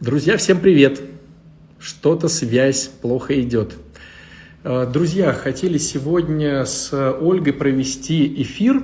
[0.00, 1.02] Друзья, всем привет!
[1.80, 3.74] Что-то связь плохо идет.
[4.62, 8.80] Э, друзья, хотели сегодня с Ольгой провести эфир,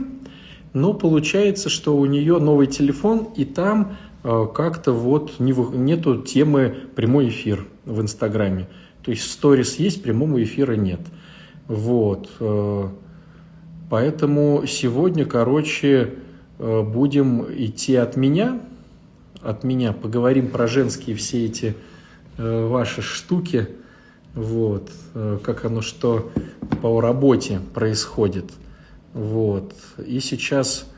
[0.72, 7.28] но получается, что у нее новый телефон, и там э, как-то вот нету темы прямой
[7.28, 8.66] эфир в Инстаграме.
[9.04, 11.00] То есть сторис есть, прямого эфира нет.
[11.68, 12.28] Вот.
[12.40, 12.88] Э,
[13.88, 16.14] поэтому сегодня, короче,
[16.58, 18.60] будем идти от меня–
[19.44, 19.92] от меня.
[19.92, 21.74] Поговорим про женские все эти
[22.38, 23.68] э, ваши штуки,
[24.34, 26.32] вот, э, как оно что
[26.82, 28.50] по работе происходит.
[29.12, 29.74] Вот.
[30.04, 30.90] И сейчас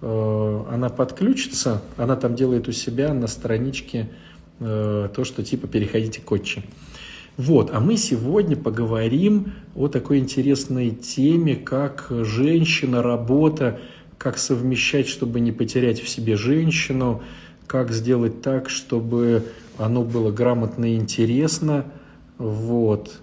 [0.00, 4.08] э, она подключится, она там делает у себя на страничке
[4.60, 6.62] э, то, что типа переходите к отче.
[7.36, 13.78] Вот, а мы сегодня поговорим о такой интересной теме, как женщина, работа,
[14.18, 17.22] как совмещать, чтобы не потерять в себе женщину,
[17.68, 19.44] как сделать так, чтобы
[19.76, 21.84] оно было грамотно и интересно.
[22.38, 23.20] Вот.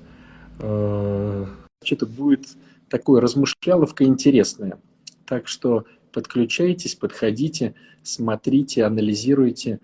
[0.60, 1.46] Э,
[1.84, 2.48] это будет
[2.88, 4.80] такое размышляловка интересная.
[5.26, 7.74] Так что подключайтесь, подходите,
[8.04, 9.80] смотрите, анализируйте.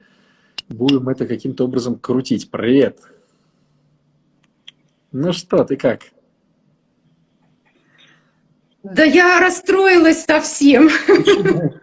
[0.69, 2.49] Будем это каким-то образом крутить.
[2.51, 2.99] Привет!
[5.11, 6.03] Ну что, ты как?
[8.83, 10.89] Да я расстроилась совсем.
[11.07, 11.73] Почему?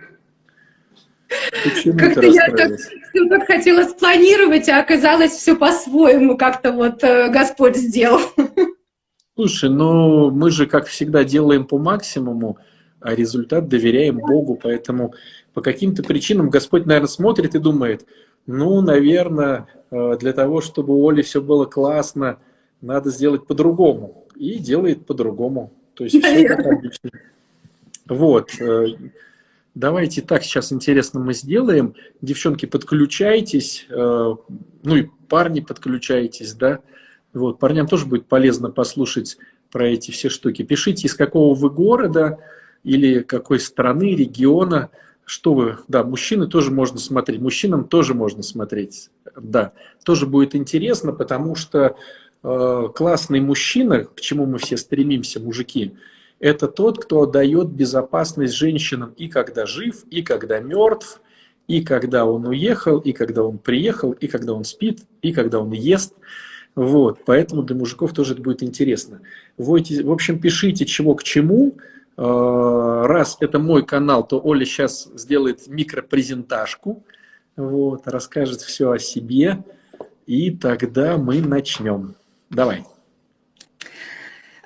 [1.99, 7.77] Как-то я так, все так хотела спланировать, а оказалось все по-своему, как-то вот э, Господь
[7.77, 8.21] сделал.
[9.35, 12.59] Слушай, ну мы же, как всегда, делаем по максимуму,
[13.01, 15.15] а результат доверяем Богу, поэтому
[15.55, 18.07] по каким-то причинам Господь, наверное, смотрит и думает,
[18.47, 22.39] ну, наверное, э, для того, чтобы у Оли все было классно,
[22.81, 24.27] надо сделать по-другому.
[24.37, 25.73] И делает по-другому.
[25.95, 27.11] То есть все как обычно.
[28.09, 28.51] Вот.
[29.79, 31.95] Давайте так сейчас интересно мы сделаем.
[32.21, 36.81] Девчонки, подключайтесь, э, ну и парни подключайтесь, да.
[37.33, 39.39] Вот, парням тоже будет полезно послушать
[39.71, 40.65] про эти все штуки.
[40.65, 42.41] Пишите, из какого вы города
[42.83, 44.91] или какой страны, региона,
[45.25, 51.13] что вы, да, мужчины тоже можно смотреть, мужчинам тоже можно смотреть, да, тоже будет интересно,
[51.13, 51.95] потому что
[52.43, 55.95] э, классный мужчина, к чему мы все стремимся, мужики,
[56.41, 61.21] это тот, кто дает безопасность женщинам и когда жив, и когда мертв,
[61.67, 65.73] и когда он уехал, и когда он приехал, и когда он спит, и когда он
[65.73, 66.15] ест.
[66.75, 69.21] Вот, поэтому для мужиков тоже это будет интересно.
[69.57, 71.77] В общем, пишите, чего к чему.
[72.17, 77.05] А, раз это мой канал, то Оля сейчас сделает микропрезентажку,
[77.57, 79.65] вот, расскажет все о себе,
[80.27, 82.15] и тогда мы начнем.
[82.51, 82.85] Давай.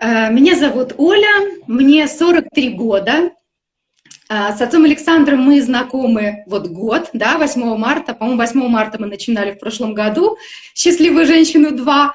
[0.02, 3.30] Э, меня зовут Оля, мне 43 года.
[4.28, 9.06] Э, с отцом Александром мы знакомы вот год, да, 8 марта, по-моему, 8 марта мы
[9.06, 10.36] начинали в прошлом году
[10.74, 12.10] «Счастливую женщину 2».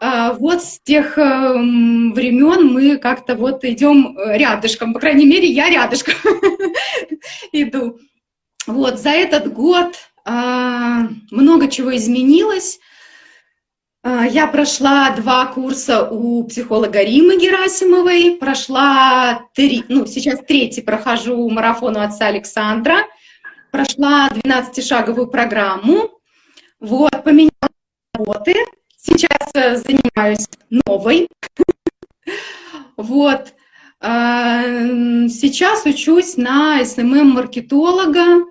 [0.00, 6.14] Э, вот с тех времен мы как-то вот идем рядышком, по крайней мере, я рядышком
[7.52, 8.00] иду.
[8.66, 9.94] Вот, за этот год
[11.30, 12.80] много чего изменилось.
[14.10, 21.50] А, я прошла два курса у психолога Римы Герасимовой, прошла три, ну, сейчас третий прохожу
[21.50, 23.04] марафону отца Александра,
[23.70, 26.08] прошла 12-шаговую программу,
[26.80, 27.68] вот, поменяла
[28.14, 28.54] работы,
[28.96, 30.48] сейчас э, занимаюсь
[30.86, 31.28] новой,
[32.96, 33.52] вот,
[34.00, 34.62] а,
[35.28, 38.46] сейчас учусь на СММ-маркетолога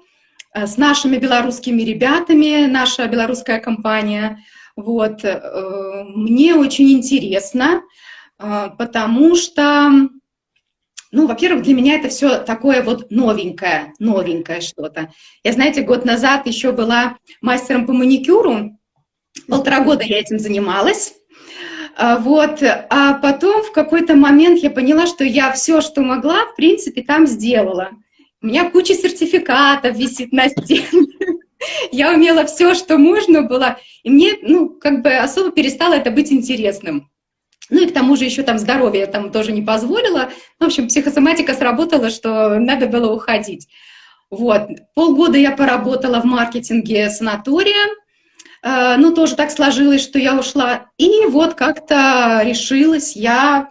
[0.54, 4.38] э, с нашими белорусскими ребятами, наша белорусская компания–
[4.78, 5.26] вот.
[5.26, 7.82] Э, мне очень интересно,
[8.40, 9.90] э, потому что,
[11.12, 15.12] ну, во-первых, для меня это все такое вот новенькое, новенькое что-то.
[15.44, 18.78] Я, знаете, год назад еще была мастером по маникюру,
[19.48, 21.16] полтора года я этим занималась.
[21.98, 26.56] Э, вот, а потом в какой-то момент я поняла, что я все, что могла, в
[26.56, 27.90] принципе, там сделала.
[28.44, 30.86] У меня куча сертификатов висит на стене.
[31.92, 36.32] Я умела все, что можно было, и мне, ну, как бы особо перестало это быть
[36.32, 37.10] интересным.
[37.70, 40.30] Ну и к тому же еще там здоровье там тоже не позволило.
[40.60, 43.68] В общем, психосоматика сработала, что надо было уходить.
[44.30, 44.70] Вот.
[44.94, 47.88] Полгода я поработала в маркетинге санатория.
[48.64, 50.90] Э, ну, тоже так сложилось, что я ушла.
[50.98, 53.70] И вот как-то решилась я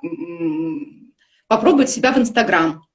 [1.48, 2.85] попробовать себя в Инстаграм.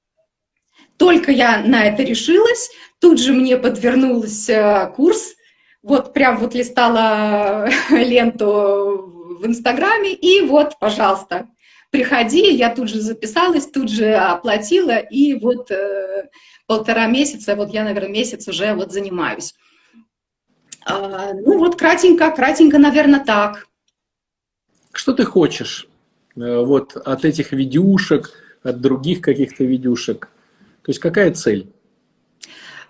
[1.01, 2.69] Только я на это решилась,
[2.99, 5.33] тут же мне подвернулся э, курс,
[5.81, 11.47] вот прям вот листала ленту в Инстаграме, и вот, пожалуйста,
[11.89, 16.29] приходи, я тут же записалась, тут же оплатила, и вот э,
[16.67, 19.55] полтора месяца, вот я, наверное, месяц уже вот занимаюсь.
[20.85, 23.65] А, ну вот кратенько, кратенько, наверное, так.
[24.93, 25.87] Что ты хочешь
[26.35, 28.29] э, вот от этих видюшек,
[28.61, 30.30] от других каких-то видюшек?
[30.83, 31.71] То есть какая цель?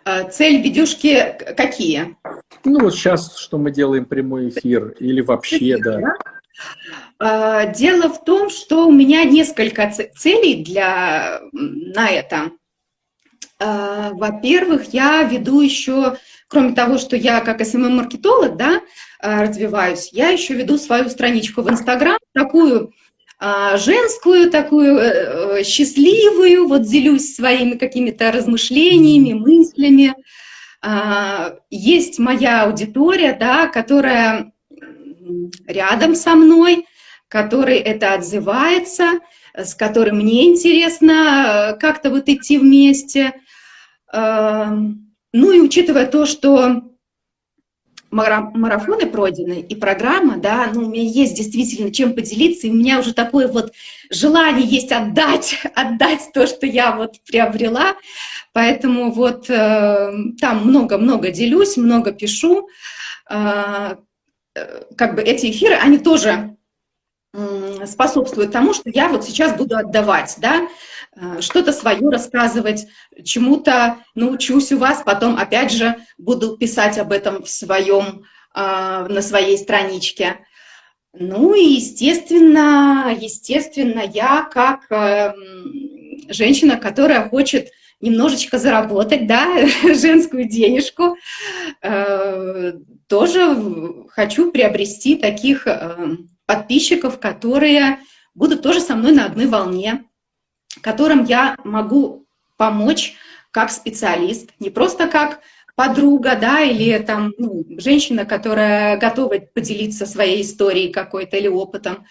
[0.03, 2.15] А, цель видюшки какие?
[2.63, 5.99] Ну вот сейчас, что мы делаем прямой эфир или вообще, да.
[7.19, 12.51] А, дело в том, что у меня несколько целей для, на это.
[13.59, 16.17] Во-первых, я веду еще
[16.51, 18.81] кроме того, что я как SMM-маркетолог, да,
[19.19, 22.91] а, развиваюсь, я еще веду свою страничку в Инстаграм, такую а,
[23.41, 30.13] женскую, такую э, э, счастливую, вот делюсь своими какими-то размышлениями, мыслями.
[30.83, 34.53] А, есть моя аудитория, да, которая
[35.65, 36.85] рядом со мной,
[37.27, 39.19] которой это отзывается,
[39.55, 43.33] с которой мне интересно э, как-то вот идти вместе.
[44.13, 46.90] Ну и учитывая то, что
[48.11, 52.99] марафоны пройдены и программа, да, ну, у меня есть действительно чем поделиться, и у меня
[52.99, 53.73] уже такое вот
[54.09, 57.95] желание есть отдать, отдать то, что я вот приобрела,
[58.53, 62.67] поэтому вот э, там много-много делюсь, много пишу,
[63.29, 63.95] э,
[64.55, 66.57] э как бы эти эфиры, они тоже
[67.85, 70.67] способствуют тому, что я вот сейчас буду отдавать, да,
[71.39, 72.87] что-то свое рассказывать,
[73.23, 78.23] чему-то научусь у вас, потом опять же буду писать об этом в своем,
[78.53, 80.39] а, на своей страничке.
[81.13, 85.33] Ну и, естественно, естественно, я как эм,
[86.29, 87.69] женщина, которая хочет
[87.99, 91.17] немножечко заработать, да, женскую денежку,
[91.81, 92.73] э,
[93.07, 93.57] тоже
[94.09, 97.99] хочу приобрести таких э, подписчиков, которые
[98.33, 100.05] будут тоже со мной на одной волне,
[100.81, 102.25] которым я могу
[102.57, 103.15] помочь
[103.51, 105.39] как специалист, не просто как
[105.75, 112.05] подруга, да, или там ну, женщина, которая готова поделиться своей историей какой-то или опытом,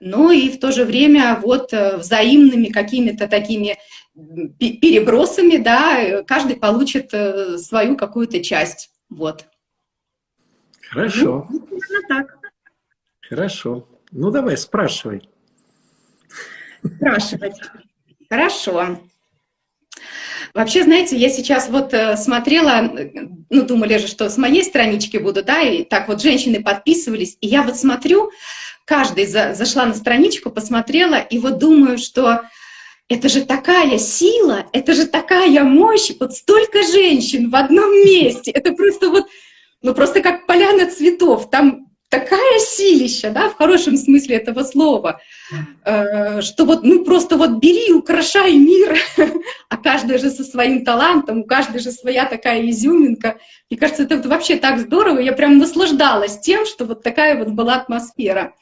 [0.00, 3.78] но и в то же время вот э, взаимными какими-то такими
[4.58, 9.46] перебросами, да, каждый получит э, свою какую-то часть, вот.
[10.90, 11.46] Хорошо.
[11.48, 11.68] Ну,
[12.08, 12.38] так.
[13.28, 13.88] Хорошо.
[14.10, 15.28] Ну, давай, спрашивай.
[16.84, 17.54] Спрашивать.
[18.32, 18.98] Хорошо.
[20.54, 22.90] Вообще, знаете, я сейчас вот э, смотрела,
[23.50, 27.46] ну, думали же, что с моей странички буду, да, и так вот женщины подписывались, и
[27.46, 28.30] я вот смотрю,
[28.86, 32.40] каждый за, зашла на страничку, посмотрела, и вот думаю, что
[33.06, 38.72] это же такая сила, это же такая мощь, вот столько женщин в одном месте, это
[38.72, 39.26] просто вот,
[39.82, 45.20] ну, просто как поляна цветов, там такая силища, да, в хорошем смысле этого слова,
[45.84, 48.96] что вот, ну, просто вот бери, украшай мир,
[49.68, 53.38] а каждая же со своим талантом, у каждой же своя такая изюминка.
[53.70, 57.74] Мне кажется, это вообще так здорово, я прям наслаждалась тем, что вот такая вот была
[57.74, 58.54] атмосфера.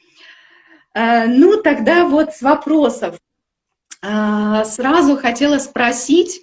[0.93, 3.17] Э, ну, тогда вот с вопросов.
[4.01, 6.41] Э, сразу хотела спросить,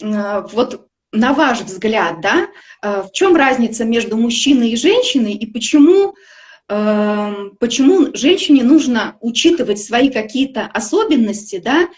[0.00, 2.48] вот на ваш взгляд, да,
[2.82, 6.14] э, в чем разница между мужчиной и женщиной и почему,
[7.58, 11.88] почему женщине нужно учитывать свои какие-то особенности, да,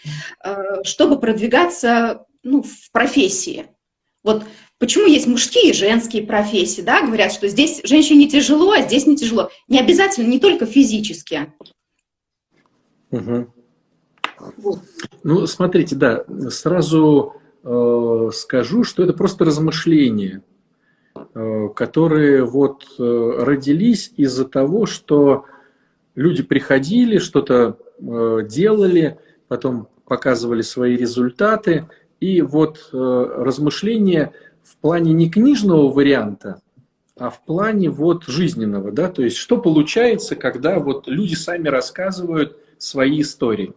[0.43, 3.67] э, чтобы продвигаться ну, в профессии?
[4.23, 4.45] Вот
[4.79, 9.15] почему есть мужские и женские профессии, да, говорят, что здесь женщине тяжело, а здесь не
[9.15, 9.51] тяжело.
[9.67, 11.53] Не обязательно, не только физически.
[13.11, 13.53] Угу.
[14.57, 14.79] Вот.
[15.23, 20.52] Ну, смотрите, да, сразу Э, скажу, что это просто размышления, э,
[21.75, 25.45] которые вот э, родились из-за того, что
[26.15, 31.87] люди приходили, что-то делали, потом показывали свои результаты,
[32.19, 36.61] и вот размышления в плане не книжного варианта,
[37.17, 42.57] а в плане вот жизненного, да, то есть что получается, когда вот люди сами рассказывают
[42.77, 43.73] свои истории.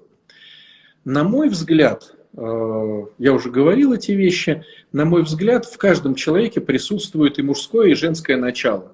[1.04, 6.61] На мой взгляд, Э, я уже говорил эти вещи, на мой взгляд, в каждом человеке
[6.61, 8.93] присутствует и мужское, и женское начало.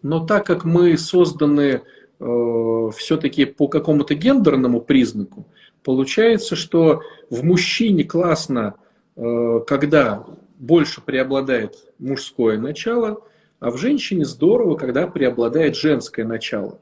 [0.00, 1.82] Но так как мы созданы
[2.18, 5.46] э, все-таки по какому-то гендерному признаку,
[5.84, 8.76] получается, что в мужчине классно,
[9.14, 10.24] э, когда
[10.58, 13.22] больше преобладает мужское начало,
[13.60, 16.78] а в женщине здорово, когда преобладает женское начало.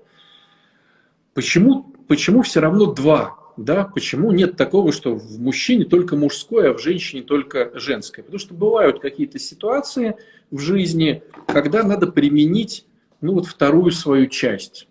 [1.34, 6.74] Почему, почему все равно два да, почему нет такого, что в мужчине только мужское, а
[6.74, 8.22] в женщине только женское?
[8.22, 10.16] Потому что бывают какие-то ситуации
[10.50, 12.86] в жизни, когда надо применить,
[13.20, 14.88] ну вот вторую свою часть.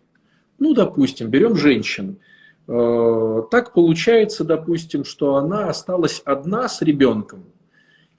[0.60, 2.18] Ну, допустим, берем женщину.
[2.68, 7.46] Э, так получается, допустим, что она осталась одна с ребенком,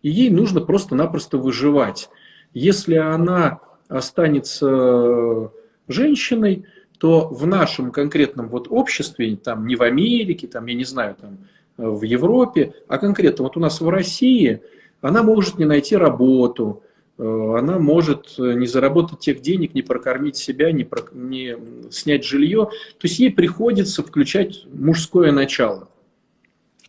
[0.02, 2.08] и ей нужно просто-напросто выживать.
[2.52, 5.52] Если она останется
[5.86, 6.66] женщиной,
[7.00, 11.38] то в нашем конкретном вот обществе, там не в Америке, там, я не знаю, там
[11.78, 14.60] в Европе, а конкретно вот у нас в России,
[15.00, 16.82] она может не найти работу,
[17.16, 17.22] э,
[17.58, 21.56] она может не заработать тех денег, не прокормить себя, не, про, не
[21.90, 22.66] снять жилье.
[22.98, 25.88] То есть ей приходится включать мужское начало.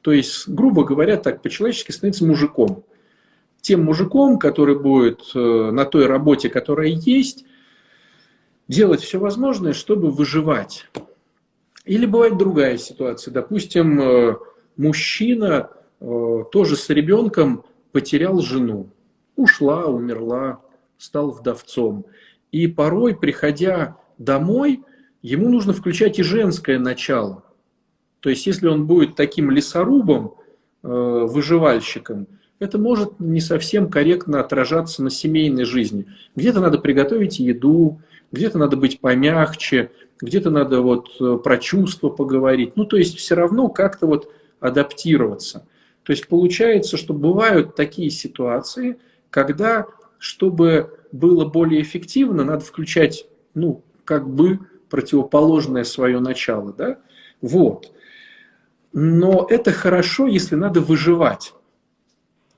[0.02, 2.84] То есть, грубо говоря, так по-человечески становится мужиком.
[3.62, 5.40] Тем мужиком, который будет э,
[5.72, 7.46] на той работе, которая есть,
[8.72, 10.88] делать все возможное, чтобы выживать.
[11.84, 13.34] Или бывает другая ситуация.
[13.34, 14.38] Допустим, э,
[14.78, 18.90] мужчина э, тоже с ребенком потерял жену.
[19.36, 20.62] Ушла, умерла,
[20.98, 22.06] стал вдовцом.
[22.54, 24.84] И порой, приходя домой,
[25.22, 27.44] ему нужно включать и женское начало.
[28.22, 30.36] То есть, если он будет таким лесорубом,
[30.84, 32.28] э, выживальщиком,
[32.60, 36.06] это может не совсем корректно отражаться на семейной жизни.
[36.38, 38.00] Где-то надо приготовить еду,
[38.32, 42.76] где-то надо быть помягче, где-то надо вот э, про чувства поговорить.
[42.76, 45.68] Ну, то есть все равно как-то вот адаптироваться.
[46.04, 48.98] То есть получается, что бывают такие ситуации,
[49.30, 54.60] когда, чтобы было более эффективно, надо включать, ну, как бы
[54.90, 57.00] противоположное свое начало, да?
[57.42, 57.92] Вот.
[58.94, 61.54] Но это хорошо, если надо выживать.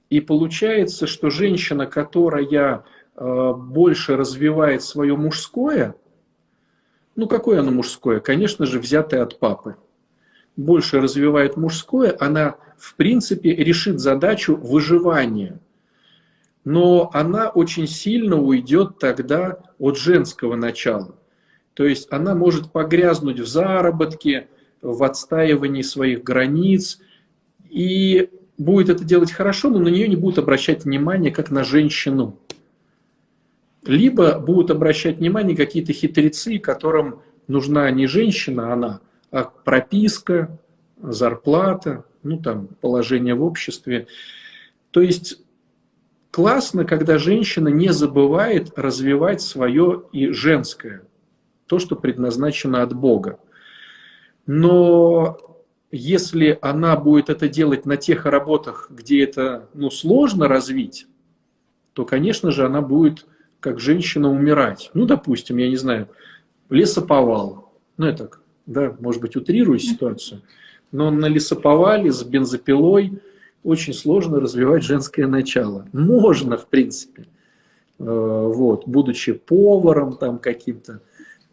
[0.09, 2.81] И получается, что женщина, которая
[3.15, 5.95] больше развивает свое мужское,
[7.15, 8.19] ну какое оно мужское?
[8.19, 9.75] Конечно же, взятое от папы.
[10.55, 15.59] Больше развивает мужское, она в принципе решит задачу выживания.
[16.65, 21.15] Но она очень сильно уйдет тогда от женского начала.
[21.73, 24.47] То есть она может погрязнуть в заработке,
[24.81, 26.99] в отстаивании своих границ,
[27.69, 32.37] и будет это делать хорошо, но на нее не будут обращать внимание как на женщину
[33.85, 40.57] либо будут обращать внимание какие-то хитрецы, которым нужна не женщина, она, а прописка,
[41.01, 44.07] зарплата, ну там положение в обществе.
[44.91, 45.41] То есть
[46.31, 51.03] классно, когда женщина не забывает развивать свое и женское,
[51.67, 53.39] то, что предназначено от Бога.
[54.45, 55.37] Но
[55.91, 61.07] если она будет это делать на тех работах, где это ну, сложно развить,
[61.93, 63.25] то, конечно же, она будет
[63.63, 64.91] как женщина умирать.
[64.93, 66.09] Ну, допустим, я не знаю,
[66.69, 67.71] лесоповал.
[67.95, 70.41] Ну, так, да, может быть, утрирую ситуацию.
[70.91, 73.21] Но на лесоповале с бензопилой
[73.63, 75.87] очень сложно развивать женское начало.
[75.93, 77.25] Можно, в принципе.
[77.99, 80.99] Э, вот, будучи поваром там каким-то.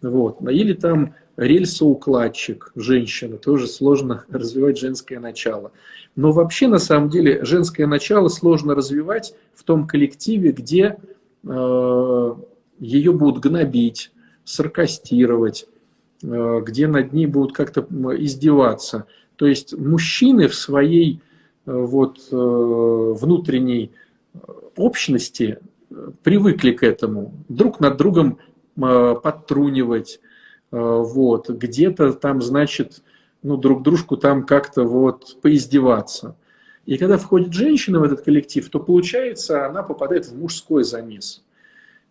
[0.02, 0.42] Вот.
[0.50, 5.70] Или там рельсоукладчик, женщина, тоже сложно развивать женское начало.
[6.16, 10.98] Но вообще, на самом деле, женское начало сложно развивать в том коллективе, где
[11.44, 14.12] ее будут гнобить,
[14.44, 15.66] саркастировать,
[16.22, 17.86] э, где над ней будут как-то
[18.18, 19.06] издеваться.
[19.36, 21.20] То есть мужчины в своей
[21.66, 23.92] э, вот, внутренней
[24.76, 25.58] общности
[26.22, 28.38] привыкли к этому, друг над другом
[28.76, 30.20] подтрунивать,
[30.70, 33.02] вот, где-то там, значит,
[33.42, 36.36] ну, друг дружку там как-то вот поиздеваться.
[36.86, 41.44] И когда входит женщина в этот коллектив, то получается, она попадает в мужской замес.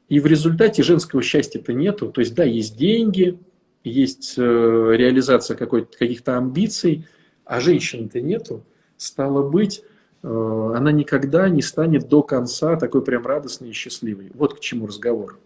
[0.07, 2.11] И в результате женского счастья-то нету.
[2.11, 3.39] То есть, да, есть деньги,
[3.83, 7.05] есть э, реализация каких-то амбиций,
[7.45, 8.63] а женщины-то нету.
[8.97, 9.83] Стало быть,
[10.23, 14.31] э, она никогда не станет до конца такой прям радостной и счастливой.
[14.33, 15.39] Вот к чему разговор.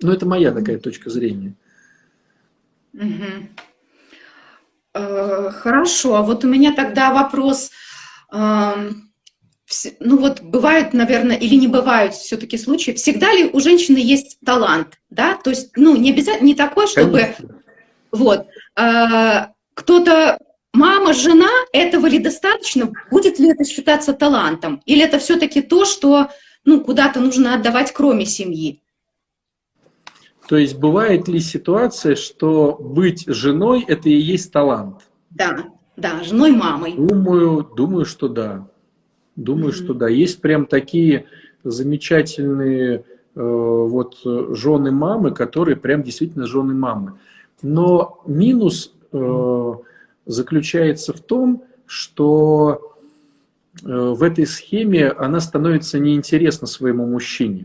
[0.00, 1.54] Ну, это моя такая точка зрения.
[2.92, 3.48] Угу.
[4.94, 7.70] Э, хорошо, а вот у меня тогда вопрос.
[10.00, 12.92] Ну вот бывают, наверное, или не бывают все-таки случаи.
[12.92, 15.34] Всегда ли у женщины есть талант, да?
[15.34, 17.48] То есть, ну не обязательно не такой, чтобы Конечно.
[18.10, 18.46] вот
[18.78, 20.38] э, кто-то
[20.74, 22.92] мама, жена, этого ли достаточно?
[23.10, 24.82] Будет ли это считаться талантом?
[24.84, 26.30] Или это все-таки то, что
[26.64, 28.81] ну, куда-то нужно отдавать, кроме семьи?
[30.52, 34.96] То есть бывает ли ситуация, что быть женой– это и есть талант?
[35.30, 35.64] Да,
[35.96, 36.92] да, женой мамой.
[36.94, 38.68] Думаю, думаю, что да.
[39.34, 39.84] Думаю, mm-hmm.
[39.84, 40.08] что да.
[40.08, 41.24] Есть прям такие
[41.64, 43.02] замечательные э,
[43.34, 47.14] вот жены мамы, которые прям действительно жены мамы.
[47.62, 49.72] Но минус э,
[50.26, 52.94] заключается в том, что
[53.82, 57.64] э, в этой схеме она становится неинтересна своему мужчине.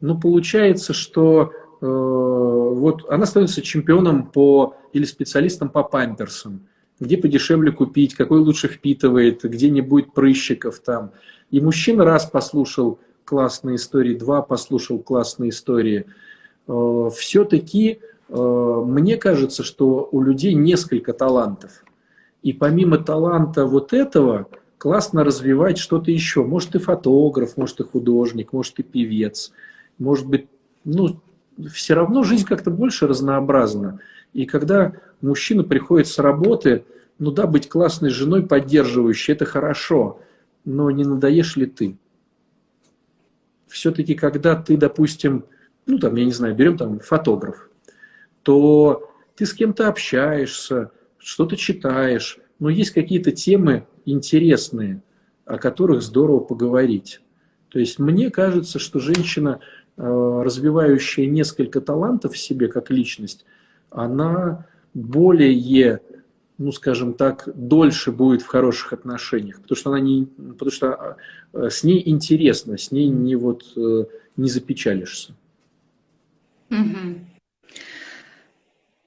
[0.00, 6.66] Ну, получается, что э, вот она становится чемпионом по или специалистом по памперсам.
[7.00, 11.12] Где подешевле купить, какой лучше впитывает, где не будет прыщиков там.
[11.50, 16.06] И мужчина раз послушал классные истории, два послушал классные истории.
[16.68, 21.84] Э, Все-таки мне кажется, что у людей несколько талантов.
[22.42, 24.48] И помимо таланта вот этого,
[24.78, 26.42] классно развивать что-то еще.
[26.44, 29.52] Может, и фотограф, может, и художник, может, и певец.
[29.98, 30.48] Может быть,
[30.84, 31.20] ну,
[31.72, 34.00] все равно жизнь как-то больше разнообразна.
[34.32, 36.84] И когда мужчина приходит с работы,
[37.18, 40.20] ну да, быть классной женой, поддерживающей, это хорошо,
[40.64, 41.96] но не надоешь ли ты?
[43.66, 45.44] Все-таки, когда ты, допустим,
[45.86, 47.70] ну там, я не знаю, берем там фотограф,
[48.42, 55.02] то ты с кем-то общаешься, что-то читаешь, но есть какие-то темы интересные,
[55.44, 57.20] о которых здорово поговорить.
[57.68, 59.60] То есть мне кажется, что женщина,
[59.96, 63.44] развивающая несколько талантов в себе как личность,
[63.90, 66.00] она более,
[66.58, 71.16] ну скажем так, дольше будет в хороших отношениях, потому что она не, потому что
[71.52, 74.04] э, с ней интересно, с ней не вот э,
[74.36, 75.34] не запечалишься.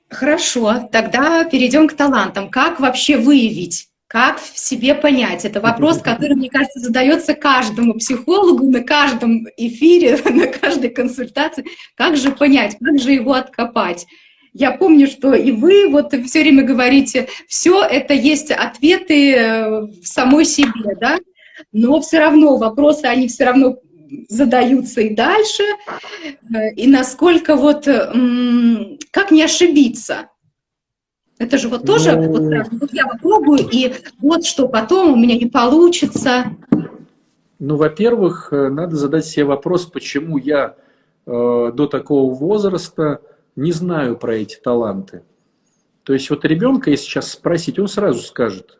[0.09, 2.49] Хорошо, тогда перейдем к талантам.
[2.49, 3.88] Как вообще выявить?
[4.09, 5.45] Как в себе понять?
[5.45, 11.65] Это вопрос, который, мне кажется, задается каждому психологу на каждом эфире, на каждой консультации.
[11.95, 14.07] Как же понять, как же его откопать?
[14.51, 20.03] Я помню, что и вы вот все время говорите, все это есть ответы э, в
[20.03, 21.19] самой себе, да,
[21.71, 23.77] но все равно вопросы, они все равно
[24.27, 25.61] задаются и дальше,
[26.51, 30.29] э, и насколько вот, как не ошибиться?
[31.39, 32.27] Это же вот тоже, ну...
[32.27, 36.55] вот, вот я попробую, и вот что потом у меня не получится.
[37.59, 40.75] Ну, во-первых, э, надо задать себе вопрос, почему я
[41.25, 43.21] э, до такого возраста
[43.55, 45.23] не знаю про эти таланты.
[46.03, 48.77] То есть вот ребенка, если сейчас спросить, он сразу скажет.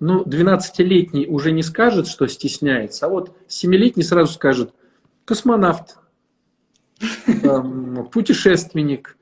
[0.00, 4.72] Ну, 12-летний уже не скажет, что стесняется, а вот 7-летний сразу скажет
[5.24, 5.98] космонавт,
[7.42, 9.16] там, путешественник,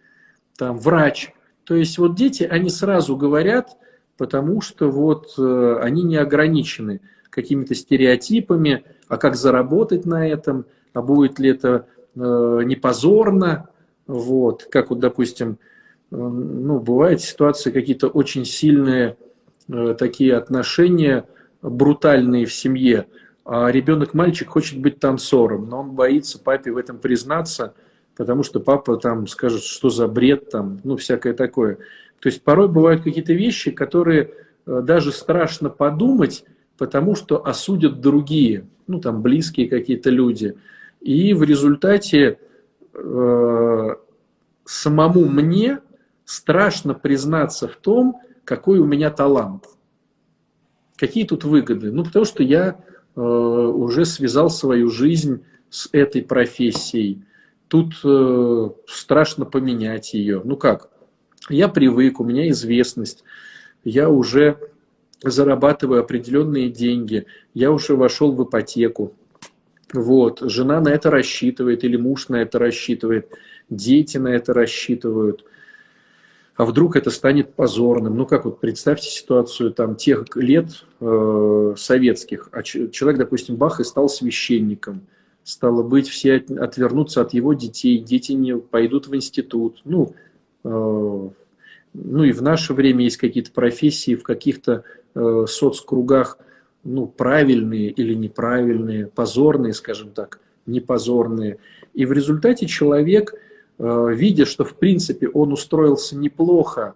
[0.57, 1.33] там, врач.
[1.69, 3.77] То есть вот дети, они сразу говорят,
[4.17, 11.03] потому что вот э, они не ограничены какими-то стереотипами, а как заработать на этом, а
[11.03, 13.69] будет ли это э, не позорно,
[14.07, 15.59] вот, как вот, допустим,
[16.11, 19.19] ну, бывают ситуации какие-то очень сильные
[19.69, 21.27] э, такие отношения,
[21.61, 23.09] брутальные в семье,
[23.45, 27.75] а ребенок-мальчик хочет быть танцором, но он боится папе в этом признаться,
[28.19, 31.77] потому что папа там скажет, что за бред там, ну, всякое такое.
[32.21, 34.35] То есть порой бывают какие-то вещи, которые
[34.67, 36.45] э, даже страшно подумать,
[36.77, 40.57] потому что осудят другие, ну, там, близкие какие-то люди.
[41.01, 42.39] И в результате
[42.99, 43.95] Э,
[44.65, 45.81] самому мне
[46.25, 49.65] страшно признаться в том, какой у меня талант.
[50.97, 51.93] Какие тут выгоды?
[51.93, 52.81] Ну, потому что я
[53.15, 57.23] э, уже связал свою жизнь с этой профессией.
[57.69, 60.41] Тут э, страшно поменять ее.
[60.45, 60.91] Ну как?
[61.49, 63.25] Я привык, у меня известность,
[63.85, 64.59] я уже
[65.23, 69.15] зарабатываю определенные деньги, я уже вошел в ипотеку,
[69.93, 70.41] вот.
[70.43, 73.31] Жена на это рассчитывает, или муж на это рассчитывает,
[73.71, 75.45] дети на это рассчитывают.
[76.57, 78.17] А вдруг это станет позорным?
[78.17, 83.85] Ну как вот представьте ситуацию там тех лет э, советских, а человек, допустим, бах и
[83.85, 85.07] стал священником.
[85.49, 89.81] Стало быть, все отвернутся от его детей, дети не пойдут в институт.
[89.87, 90.13] Ну,
[90.63, 91.29] э,
[91.95, 94.85] ну и в наше время есть какие-то профессии в каких-то
[95.15, 96.37] э, соцкругах,
[96.85, 101.57] ну, правильные или неправильные, позорные, скажем так, непозорные.
[101.95, 103.33] И в результате человек,
[103.79, 106.93] э, видя, что в принципе он устроился неплохо,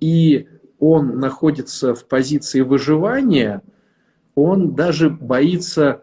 [0.00, 3.60] и он находится в позиции выживания,
[4.34, 6.02] он даже боится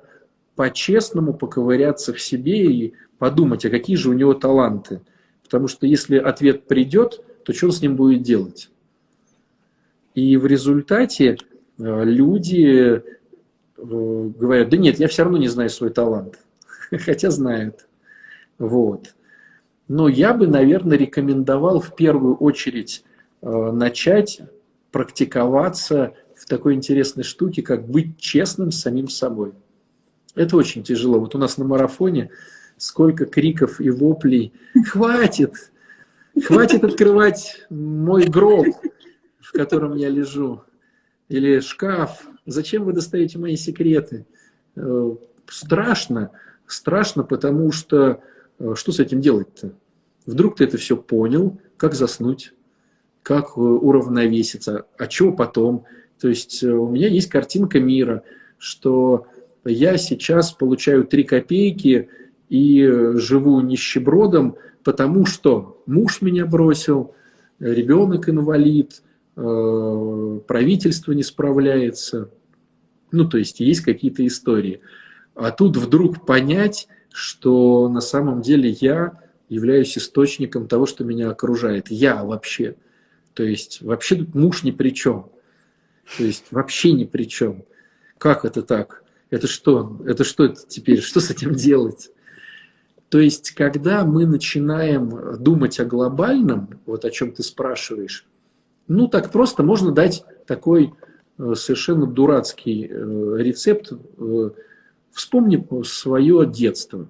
[0.57, 4.99] по-честному поковыряться в себе и подумать, а какие же у него таланты.
[5.41, 8.69] Потому что если ответ придет, то что он с ним будет делать?
[10.15, 11.37] И в результате
[11.77, 13.01] э, люди
[13.77, 16.39] Э, говорят, да нет, я все равно не знаю свой талант,
[16.91, 17.87] хотя знают.
[18.57, 19.13] Вот.
[19.87, 23.03] Но я бы, наверное, рекомендовал в первую очередь
[23.41, 24.41] э, начать
[24.91, 29.53] практиковаться в такой интересной штуке, как быть честным с самим собой.
[30.37, 31.19] Это очень тяжело.
[31.19, 32.31] Вот у нас на марафоне
[32.77, 34.53] сколько криков и воплей.
[34.85, 35.71] Хватит!
[36.45, 38.67] Хватит открывать мой гроб,
[39.39, 40.61] в котором я лежу.
[41.27, 44.25] Или шкаф, Зачем вы достаете мои секреты?
[44.77, 45.15] Э,
[45.47, 46.31] страшно.
[46.65, 48.21] Страшно, потому что
[48.57, 49.73] э, что с этим делать-то?
[50.25, 52.53] Вдруг ты это все понял, как заснуть,
[53.21, 55.83] как э, уравновеситься, а чего потом?
[56.21, 58.23] То есть у меня есть картинка мира,
[58.57, 59.27] что
[59.69, 62.09] я сейчас получаю 3 копейки
[62.49, 67.13] и живу нищебродом, потому что муж меня бросил,
[67.59, 69.01] ребенок инвалид,
[69.35, 72.29] э, правительство не справляется.
[73.11, 74.81] Ну, то есть есть какие-то истории.
[75.35, 81.89] А тут вдруг понять, что на самом деле я являюсь источником того, что меня окружает.
[81.89, 82.75] Я вообще.
[83.33, 85.29] То есть вообще тут муж ни при чем.
[86.17, 87.63] То есть вообще ни при чем.
[88.17, 89.03] Как это так?
[89.29, 89.99] Это что?
[90.05, 91.01] Это что это теперь?
[91.01, 92.11] Что с этим делать?
[93.09, 98.25] То есть, когда мы начинаем думать о глобальном, вот о чем ты спрашиваешь,
[98.87, 100.93] ну так просто можно дать такой
[101.37, 103.91] э, совершенно дурацкий э, рецепт.
[104.17, 104.49] Э,
[105.11, 107.09] вспомни свое детство.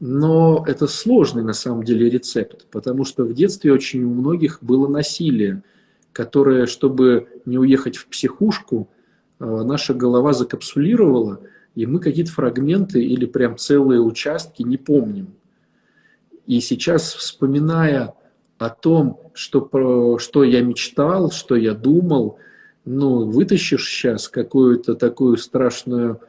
[0.00, 4.86] Но это сложный на самом деле рецепт, потому что в детстве очень у многих было
[4.88, 5.62] насилие,
[6.12, 8.88] которое, чтобы не уехать в психушку,
[9.38, 11.40] наша голова закапсулировала–
[11.74, 15.34] и мы какие-то фрагменты или прям целые участки не помним.
[16.46, 18.14] И сейчас, вспоминая
[18.58, 22.38] о том, что, что я мечтал, что я думал,
[22.84, 26.20] ну, вытащишь сейчас какую-то такую страшную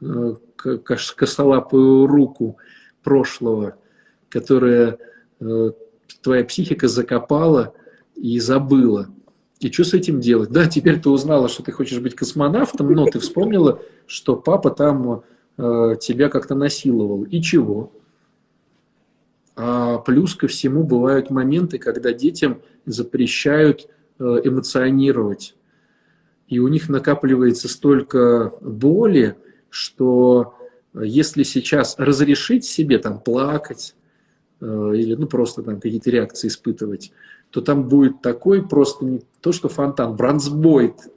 [0.00, 2.56] э, косолапую руку
[3.02, 3.76] прошлого,
[4.28, 4.98] которая
[5.40, 5.72] э,
[6.22, 7.74] твоя психика закопала
[8.14, 9.08] и забыла.
[9.60, 10.50] И что с этим делать?
[10.50, 15.22] Да, теперь ты узнала, что ты хочешь быть космонавтом, но ты вспомнила, что папа там
[15.56, 17.24] э, тебя как-то насиловал.
[17.24, 17.92] И чего?
[19.54, 23.88] А плюс ко всему бывают моменты, когда детям запрещают
[24.18, 25.54] э, эмоционировать.
[26.48, 29.36] И у них накапливается столько боли,
[29.70, 30.54] что
[30.92, 33.96] если сейчас разрешить себе там плакать
[34.60, 37.12] э, или ну просто там какие-то реакции испытывать,
[37.56, 41.08] то там будет такой просто не то, что фонтан, бронзбойт,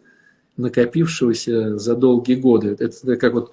[0.55, 2.77] накопившегося за долгие годы.
[2.79, 3.51] Это как вот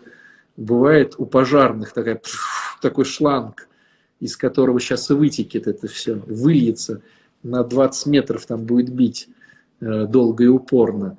[0.57, 2.23] бывает у пожарных такая,
[2.81, 3.69] такой шланг,
[4.21, 7.03] из которого сейчас и вытекет это все, выльется
[7.43, 9.31] на 20 метров, там будет бить
[9.81, 11.19] э, долго и упорно.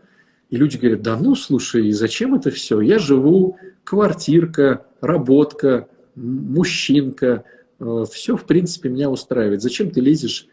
[0.49, 2.80] И люди говорят, да ну, слушай, зачем это все?
[2.80, 7.43] Я живу, квартирка, работка, мужчинка,
[7.82, 9.62] э, все, в принципе, меня устраивает.
[9.62, 10.47] Зачем ты лезешь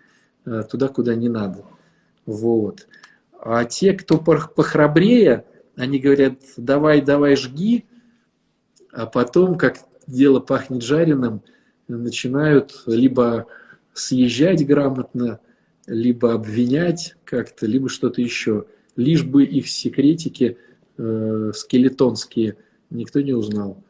[0.44, 1.64] туда, куда не надо.
[2.26, 2.86] Вот.
[3.40, 5.44] А те, кто похрабрее,
[5.76, 7.84] они говорят, давай, давай, жги,
[8.92, 11.42] а потом, как дело пахнет жареным,
[11.88, 13.46] начинают либо
[13.92, 15.40] съезжать грамотно,
[15.86, 18.66] либо обвинять как-то, либо что-то еще.
[18.96, 20.56] Лишь бы их секретики
[20.96, 22.56] э, скелетонские
[22.90, 23.82] никто не узнал.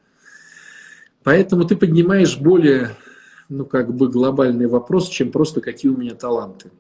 [1.22, 2.90] Поэтому ты поднимаешь более
[3.48, 6.70] ну, как бы глобальный вопрос, чем просто какие у меня таланты.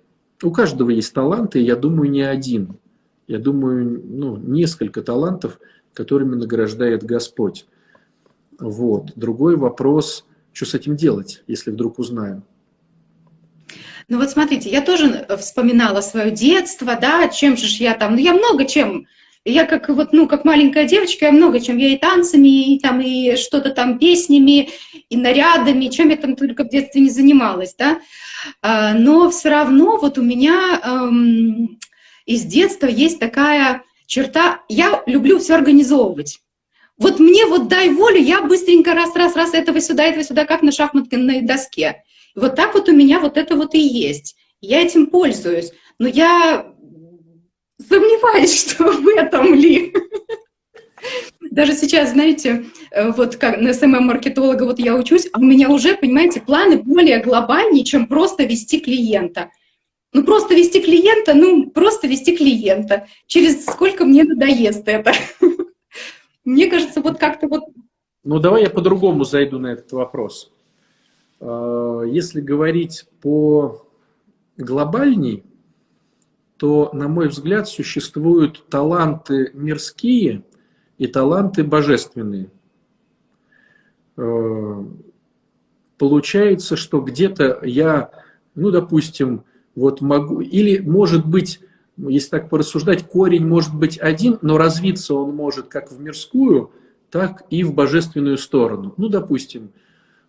[0.42, 2.76] У каждого есть таланты, я думаю, не один.
[3.26, 5.58] Я думаю, ну, несколько талантов,
[5.92, 7.66] которыми награждает Господь.
[8.58, 9.12] Вот.
[9.16, 12.44] Другой вопрос, что с этим делать, если вдруг узнаем.
[14.08, 18.34] Ну вот смотрите, я тоже вспоминала свое детство, да, чем же я там, ну я
[18.34, 19.06] много чем
[19.44, 23.00] я как вот, ну, как маленькая девочка, я много чем, я и танцами, и там,
[23.00, 24.70] и что-то там песнями,
[25.10, 28.00] и нарядами, чем я там только в детстве не занималась, да.
[28.62, 31.78] А, но все равно вот у меня эм,
[32.24, 36.40] из детства есть такая черта, я люблю все организовывать.
[36.96, 41.42] Вот мне вот дай волю, я быстренько раз-раз-раз этого сюда, этого сюда, как на шахматной
[41.42, 42.02] доске.
[42.34, 44.36] вот так вот у меня вот это вот и есть.
[44.60, 45.72] Я этим пользуюсь.
[45.98, 46.73] Но я
[47.88, 49.94] Сомневаюсь, что в этом ли.
[51.50, 55.96] Даже сейчас, знаете, э, вот как на СММ-маркетолога вот я учусь, а у меня уже,
[55.96, 59.50] понимаете, планы более глобальнее, чем просто вести клиента.
[60.12, 63.06] Ну, просто вести клиента, ну, просто вести клиента.
[63.26, 65.12] Через сколько мне надоест это?
[66.44, 67.62] Мне кажется, вот как-то вот...
[68.22, 70.52] Ну, давай я по-другому зайду на этот вопрос.
[71.40, 73.86] А, если говорить по
[74.56, 75.42] глобальней,
[76.56, 80.44] то, на мой взгляд, существуют таланты мирские
[80.98, 82.50] и таланты божественные.
[84.16, 84.84] Э,
[85.98, 88.10] получается, что где-то я,
[88.54, 91.60] ну, допустим, вот могу, или может быть,
[91.96, 96.70] если так порассуждать, корень может быть один, но развиться он может как в мирскую,
[97.10, 98.94] так и в божественную сторону.
[98.96, 99.72] Ну, допустим,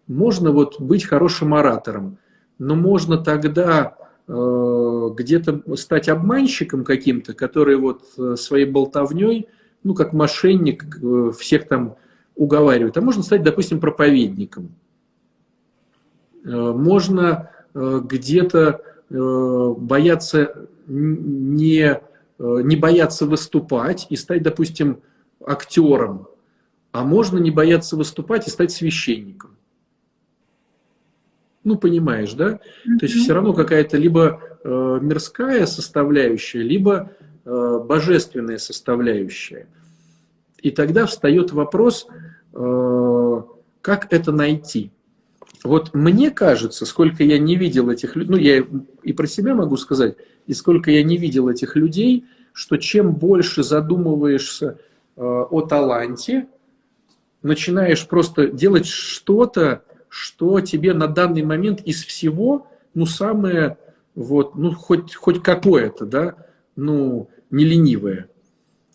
[0.08, 2.18] можно вот быть хорошим оратором,
[2.58, 3.96] но можно тогда
[4.28, 9.50] где-то стать обманщиком каким-то, который вот э, своей болтовней,
[9.84, 11.96] ну, как мошенник, э, всех там
[12.36, 12.98] уговаривает.
[12.98, 14.76] А можно стать, допустим, проповедником.
[16.44, 22.02] Можно где-то бояться не,
[22.38, 25.00] не бояться выступать и стать, допустим,
[25.44, 26.28] актером.
[26.92, 29.58] а можно не бояться выступать и стать священником.
[31.66, 32.52] Ну, понимаешь, да?
[32.52, 33.00] Mm-hmm.
[33.00, 37.12] То есть все равно какая-то либо э, мирская составляющая, либо
[37.44, 39.68] э, божественная составляющая.
[40.60, 42.08] И тогда встает вопрос,
[42.54, 43.42] э,
[43.82, 44.92] как это найти.
[45.64, 48.64] Вот мне кажется, сколько я не видел этих людей, ну я
[49.02, 53.64] и про себя могу сказать, и сколько я не видел этих людей, что чем больше
[53.64, 54.78] задумываешься
[55.16, 56.48] э, о таланте,
[57.42, 59.84] начинаешь просто делать что-то,
[60.16, 63.78] что тебе на данный момент из всего, ну, самое,
[64.16, 66.36] вот, ну, хоть, хоть какое-то, да,
[66.78, 68.30] ну, не ленивое.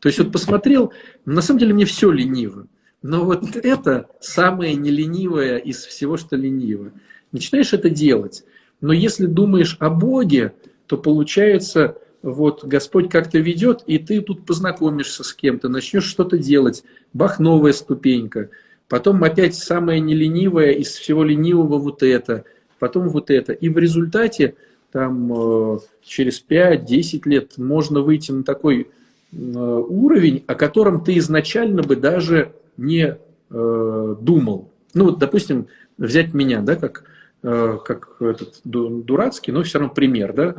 [0.00, 0.94] То есть вот посмотрел,
[1.26, 2.68] на самом деле мне все лениво,
[3.02, 6.90] но вот это самое неленивое из всего, что лениво.
[7.32, 8.44] Начинаешь это делать,
[8.80, 10.54] но если думаешь о Боге,
[10.86, 16.82] то получается, вот Господь как-то ведет, и ты тут познакомишься с кем-то, начнешь что-то делать,
[17.12, 18.48] бах, новая ступенька–
[18.90, 22.44] Потом опять самое неленивое из всего ленивого вот это,
[22.80, 23.52] потом вот это.
[23.52, 24.56] И в результате
[24.90, 28.90] там э, через 5-10 лет можно выйти на такой
[29.32, 33.16] э, уровень, о котором ты изначально бы даже не
[33.50, 34.72] э, думал.
[34.92, 37.04] Ну вот, допустим, взять меня, да, как,
[37.42, 40.56] как этот дурацкий, но все равно пример,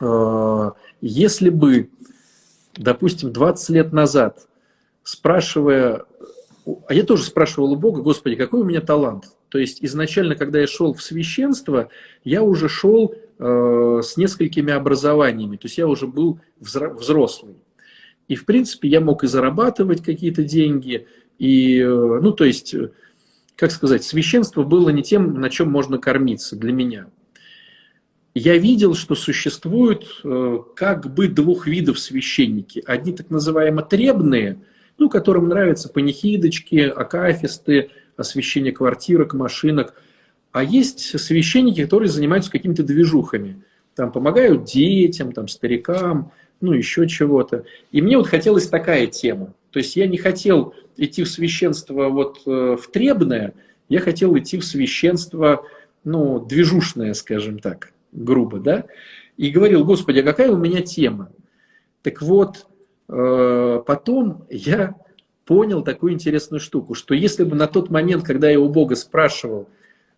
[0.00, 0.74] да.
[1.00, 1.90] Если бы,
[2.76, 4.46] допустим, 20 лет назад,
[5.02, 6.04] спрашивая
[6.86, 9.24] а я тоже спрашивал у Бога, Господи, какой у меня талант?
[9.48, 11.88] То есть изначально, когда я шел в священство,
[12.24, 17.56] я уже шел э, с несколькими образованиями, то есть я уже был взрослый.
[18.28, 21.06] И, в принципе, я мог и зарабатывать какие-то деньги,
[21.38, 22.74] и, э, ну, то есть,
[23.56, 27.06] как сказать, священство было не тем, на чем можно кормиться для меня.
[28.34, 32.82] Я видел, что существует э, как бы двух видов священники.
[32.86, 34.60] Одни так называемые требные–
[34.98, 39.94] ну, которым нравятся панихидочки, акафисты, освещение квартирок, машинок.
[40.52, 43.62] А есть священники, которые занимаются какими-то движухами.
[43.94, 47.64] Там помогают детям, там, старикам, ну, еще чего-то.
[47.92, 49.54] И мне вот хотелось такая тема.
[49.70, 53.54] То есть я не хотел идти в священство вот э, в требное,
[53.88, 55.64] я хотел идти в священство,
[56.04, 58.86] ну, движушное, скажем так, грубо, да.
[59.36, 61.30] И говорил, Господи, а какая у меня тема?
[62.02, 62.66] Так вот,
[63.08, 64.94] потом я
[65.44, 69.68] понял такую интересную штуку, что если бы на тот момент, когда я у Бога спрашивал,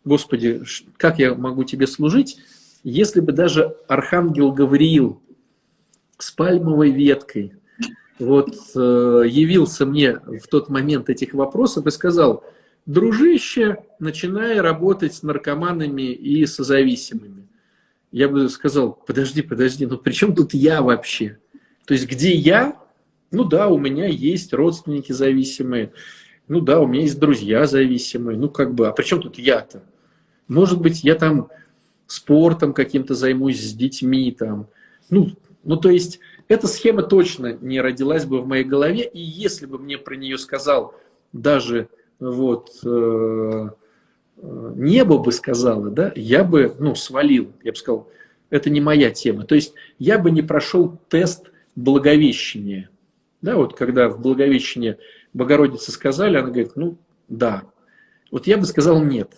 [0.05, 0.63] Господи,
[0.97, 2.39] как я могу тебе служить,
[2.83, 5.21] если бы даже архангел Гавриил
[6.19, 7.53] с пальмовой веткой
[8.19, 12.45] вот э, явился мне в тот момент этих вопросов и сказал,
[12.87, 17.49] дружище, начинай работать с наркоманами и со зависимыми.
[18.11, 21.39] Я бы сказал, подожди, подожди, ну при чем тут я вообще?
[21.87, 22.80] То есть где я?
[23.31, 25.93] Ну да, у меня есть родственники зависимые,
[26.49, 29.83] ну да, у меня есть друзья зависимые, ну как бы, а при чем тут я-то?
[30.49, 31.49] Может быть, я там
[32.09, 34.67] спортом каким-то займусь с детьми там.
[35.11, 35.31] Ну,
[35.63, 39.79] ну то есть эта схема точно не родилась бы в моей голове, и если бы
[39.79, 40.95] мне про нее сказал
[41.33, 41.89] даже
[42.19, 43.69] вот э,
[44.39, 48.09] э, небо бы сказала, да, я бы, ну, свалил, я бы сказал,
[48.51, 49.45] это не моя тема.
[49.45, 52.91] То есть я бы не прошел тест Благовещения.
[53.43, 54.99] Да, вот когда в Благовещении
[55.33, 56.99] Богородице сказали, она говорит, ну
[57.29, 57.65] да.
[58.31, 59.33] Вот я бы сказал нет.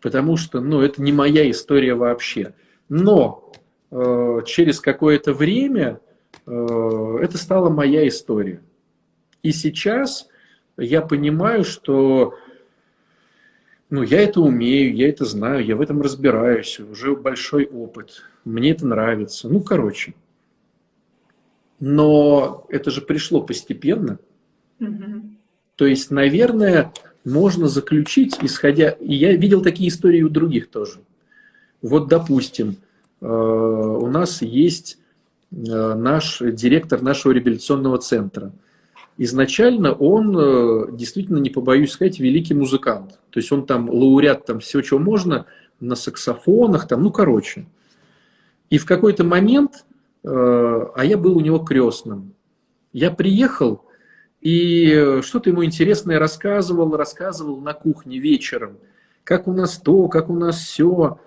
[0.00, 2.54] Потому что, ну, это не моя история вообще.
[2.88, 3.52] Но
[3.90, 6.00] э, через какое-то время
[6.46, 8.62] э, это стала моя история.
[9.42, 10.26] И сейчас
[10.76, 12.34] я понимаю, что
[13.90, 18.70] ну, я это умею, я это знаю, я в этом разбираюсь, уже большой опыт, мне
[18.70, 19.48] это нравится.
[19.48, 20.14] Ну, короче,
[21.80, 24.18] но это же пришло постепенно.
[24.78, 25.22] Угу.
[25.76, 26.92] То есть, наверное,
[27.24, 28.90] можно заключить, исходя...
[28.90, 31.00] И я видел такие истории у других тоже.
[31.82, 32.76] Вот, допустим,
[33.20, 34.98] э, у нас есть
[35.50, 38.52] э, наш директор нашего реабилитационного центра.
[39.16, 43.18] Изначально он, э, действительно, не побоюсь сказать, великий музыкант.
[43.30, 45.46] То есть он там лауреат там всего, чего можно,
[45.80, 47.66] на саксофонах, там, ну, короче.
[48.68, 49.84] И в какой-то момент
[50.22, 52.34] а я был у него крестным.
[52.92, 53.84] Я приехал,
[54.40, 58.78] и что-то ему интересное рассказывал, рассказывал на кухне вечером.
[59.24, 61.18] Как у нас то, как у нас все.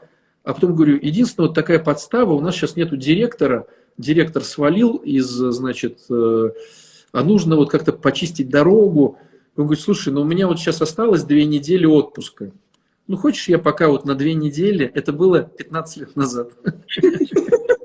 [0.43, 5.27] А потом говорю, единственная вот такая подстава, у нас сейчас нету директора, директор свалил из,
[5.27, 6.49] значит, э,
[7.13, 9.17] а нужно вот как-то почистить дорогу.
[9.55, 12.51] Он говорит, слушай, ну у меня вот сейчас осталось две недели отпуска.
[13.07, 16.51] Ну хочешь, я пока вот на две недели, это было 15 лет назад.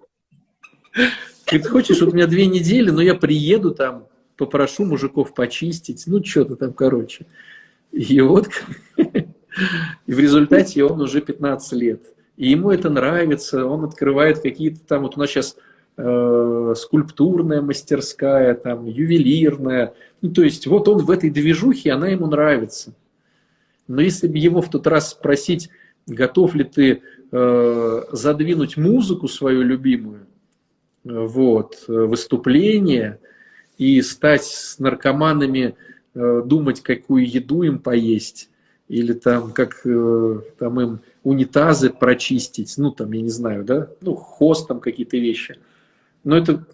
[1.46, 4.06] Говорит, хочешь, вот у меня две недели, но я приеду там,
[4.36, 7.26] попрошу мужиков почистить, ну, что-то там, короче.
[7.90, 8.48] И вот
[10.06, 12.02] и в результате он уже 15 лет.
[12.36, 15.56] И ему это нравится, он открывает какие-то там, вот у нас сейчас
[15.96, 19.94] э, скульптурная мастерская, там, ювелирная.
[20.22, 22.94] Ну, то есть вот он в этой движухе, она ему нравится.
[23.88, 25.70] Но если бы его в тот раз спросить,
[26.06, 30.27] готов ли ты э, задвинуть музыку свою любимую,
[31.08, 33.18] вот, выступление
[33.78, 35.76] и стать с наркоманами,
[36.14, 38.50] э, думать, какую еду им поесть,
[38.88, 44.14] или там, как э, там им унитазы прочистить, ну, там, я не знаю, да, ну,
[44.14, 45.58] хост там какие-то вещи.
[46.24, 46.64] Но это...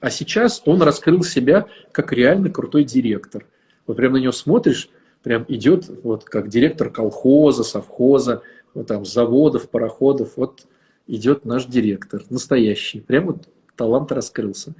[0.00, 3.46] А сейчас он раскрыл себя как реально крутой директор.
[3.86, 4.90] Вот прям на него смотришь,
[5.24, 8.42] прям идет вот как директор колхоза, совхоза,
[8.74, 10.34] вот там заводов, пароходов.
[10.36, 10.66] Вот
[11.08, 13.00] идет наш директор, настоящий.
[13.00, 14.74] Прям вот талант раскрылся.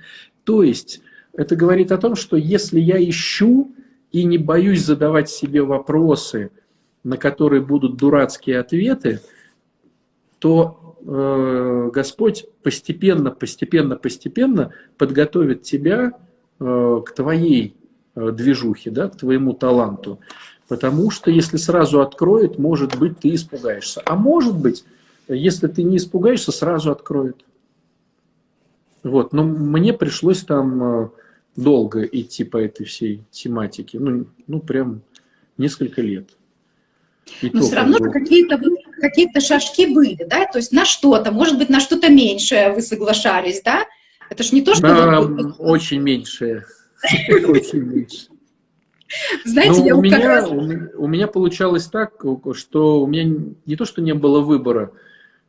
[0.44, 1.00] То есть
[1.32, 3.74] это говорит о том, что если я ищу
[4.12, 6.50] и не боюсь задавать себе вопросы,
[7.02, 9.20] на которые будут дурацкие ответы,
[10.38, 16.12] то э, Господь постепенно, постепенно, постепенно подготовит тебя
[16.60, 17.76] э, к твоей
[18.14, 20.20] э, движухе, да, к твоему таланту.
[20.68, 24.02] Потому что если сразу откроет, может быть, ты испугаешься.
[24.04, 24.84] А может быть,
[25.28, 27.44] если ты не испугаешься, сразу откроет.
[29.02, 29.32] Вот.
[29.32, 31.08] Но мне пришлось там э,
[31.56, 33.98] долго идти по этой всей тематике.
[33.98, 35.02] Ну, ну прям
[35.56, 36.30] несколько лет.
[37.42, 38.10] И Но все равно бы...
[38.10, 38.58] какие-то
[39.00, 40.46] какие шажки были, да?
[40.46, 43.84] То есть на что-то, может быть, на что-то меньшее вы соглашались, да?
[44.30, 44.88] Это ж не то, что...
[44.88, 45.52] Вы...
[45.58, 46.64] очень меньшее.
[47.28, 48.26] Очень меньше.
[49.44, 53.24] Знаете, ну, я у меня, у меня получалось так, что у меня
[53.64, 54.92] не то, что не было выбора,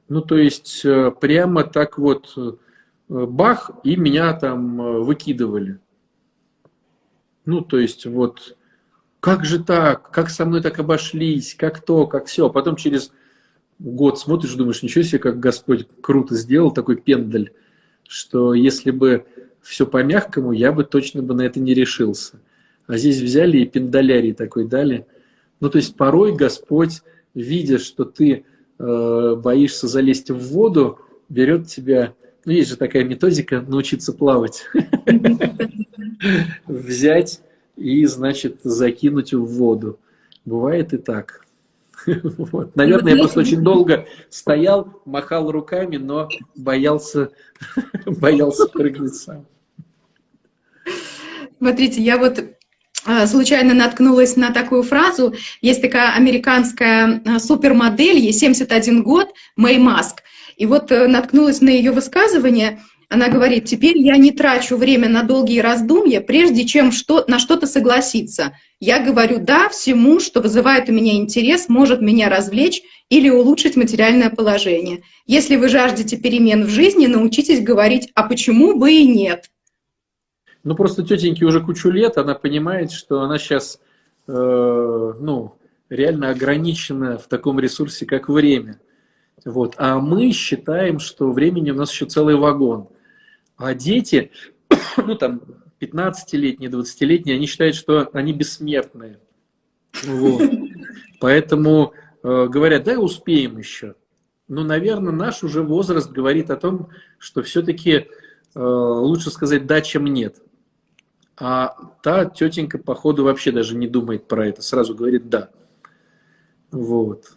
[0.09, 2.51] ну, то есть э, прямо так вот э,
[3.07, 5.79] бах, и меня там э, выкидывали.
[7.45, 8.57] Ну, то есть вот
[9.19, 12.47] как же так, как со мной так обошлись, как то, как все.
[12.47, 13.11] А потом через
[13.77, 17.51] год смотришь, думаешь, ничего себе, как Господь круто сделал такой пендаль,
[18.07, 19.25] что если бы
[19.61, 22.39] все по-мягкому, я бы точно бы на это не решился.
[22.87, 25.05] А здесь взяли и пендалярий такой дали.
[25.59, 27.01] Ну, то есть порой Господь,
[27.35, 28.45] видя, что ты
[28.79, 32.13] э, боишься залезть в воду, берет тебя,
[32.45, 34.65] ну, есть же такая методика, научиться плавать.
[36.67, 37.41] Взять
[37.75, 39.99] и, значит, закинуть в воду.
[40.45, 41.45] Бывает и так.
[42.05, 42.75] Вот.
[42.75, 47.31] Наверное, я просто очень долго стоял, махал руками, но боялся,
[48.05, 49.45] боялся прыгнуть сам.
[51.57, 52.41] Смотрите, я вот
[53.27, 55.33] случайно наткнулась на такую фразу.
[55.61, 60.23] Есть такая американская а, супермодель, ей 71 год, Мэй Маск.
[60.57, 62.79] И вот э, наткнулась на ее высказывание.
[63.09, 67.65] Она говорит, теперь я не трачу время на долгие раздумья, прежде чем что, на что-то
[67.65, 68.53] согласиться.
[68.79, 74.29] Я говорю «да» всему, что вызывает у меня интерес, может меня развлечь или улучшить материальное
[74.29, 75.01] положение.
[75.25, 79.49] Если вы жаждете перемен в жизни, научитесь говорить «а почему бы и нет?»
[80.63, 83.79] Ну, просто тетеньке уже кучу лет, она понимает, что она сейчас,
[84.27, 85.55] э, ну,
[85.89, 88.79] реально ограничена в таком ресурсе, как время.
[89.45, 89.75] Вот.
[89.77, 92.89] А мы считаем, что времени у нас еще целый вагон.
[93.57, 94.31] А дети,
[94.97, 95.41] ну, там,
[95.79, 99.19] 15-летние, 20-летние, они считают, что они бессмертные.
[100.03, 100.49] Вот.
[101.19, 103.95] Поэтому э, говорят, да, успеем еще.
[104.47, 110.05] Но, наверное, наш уже возраст говорит о том, что все-таки э, лучше сказать да, чем
[110.05, 110.41] нет.
[111.39, 115.49] А та тетенька, походу, вообще даже не думает про это, сразу говорит «да».
[116.71, 117.33] Вот.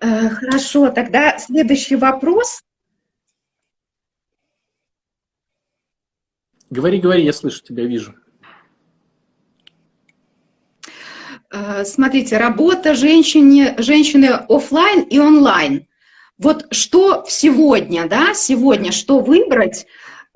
[0.00, 2.62] Э, хорошо, тогда следующий вопрос.
[6.68, 8.14] Говори, говори, я слышу тебя, вижу.
[11.50, 15.86] Э, смотрите, работа женщины, женщины офлайн и онлайн.
[16.36, 19.86] Вот что сегодня, да, сегодня, что выбрать,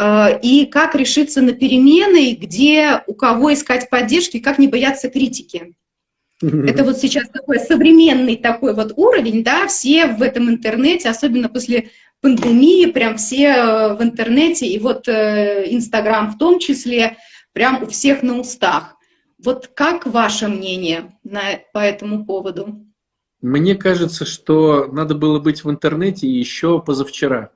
[0.00, 5.74] и как решиться на перемены, где у кого искать поддержки, как не бояться критики.
[6.40, 11.90] Это вот сейчас такой современный такой вот уровень, да, все в этом интернете, особенно после
[12.20, 17.16] пандемии, прям все э, в интернете, и вот э, Инстаграм в том числе,
[17.52, 18.96] прям у всех на устах.
[19.42, 21.42] Вот как ваше мнение на,
[21.72, 22.84] по этому поводу?
[23.40, 27.50] Мне кажется, что надо было быть в интернете еще позавчера.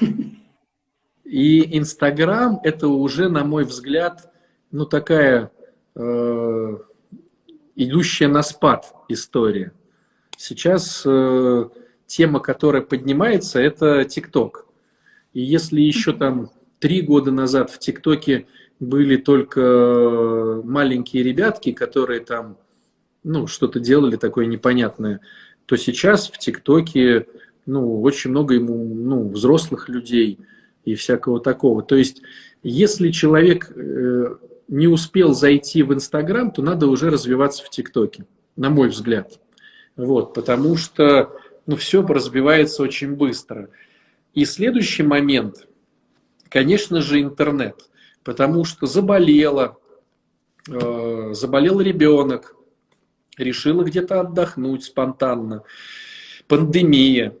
[1.26, 4.32] И Инстаграм это уже, на мой взгляд,
[4.70, 5.50] ну такая
[5.96, 6.76] э,
[7.74, 9.72] идущая на спад история.
[10.36, 11.68] Сейчас э,
[12.06, 14.66] тема, которая поднимается, это ТикТок.
[15.32, 18.46] И если еще там три года назад в ТикТоке
[18.78, 22.56] были только маленькие ребятки, которые там
[23.24, 25.20] ну, что-то делали такое непонятное,
[25.66, 27.26] то сейчас в ТикТоке
[27.66, 30.38] ну, очень много ему ну, взрослых людей
[30.86, 31.82] и всякого такого.
[31.82, 32.22] То есть,
[32.62, 34.36] если человек э,
[34.68, 38.24] не успел зайти в Инстаграм, то надо уже развиваться в ТикТоке,
[38.56, 39.38] на мой взгляд.
[39.96, 43.68] Вот, потому что ну, все разбивается очень быстро.
[44.32, 45.66] И следующий момент,
[46.48, 47.90] конечно же, интернет.
[48.22, 49.78] Потому что заболела,
[50.68, 52.54] э, заболел ребенок,
[53.36, 55.64] решила где-то отдохнуть спонтанно,
[56.46, 57.36] пандемия,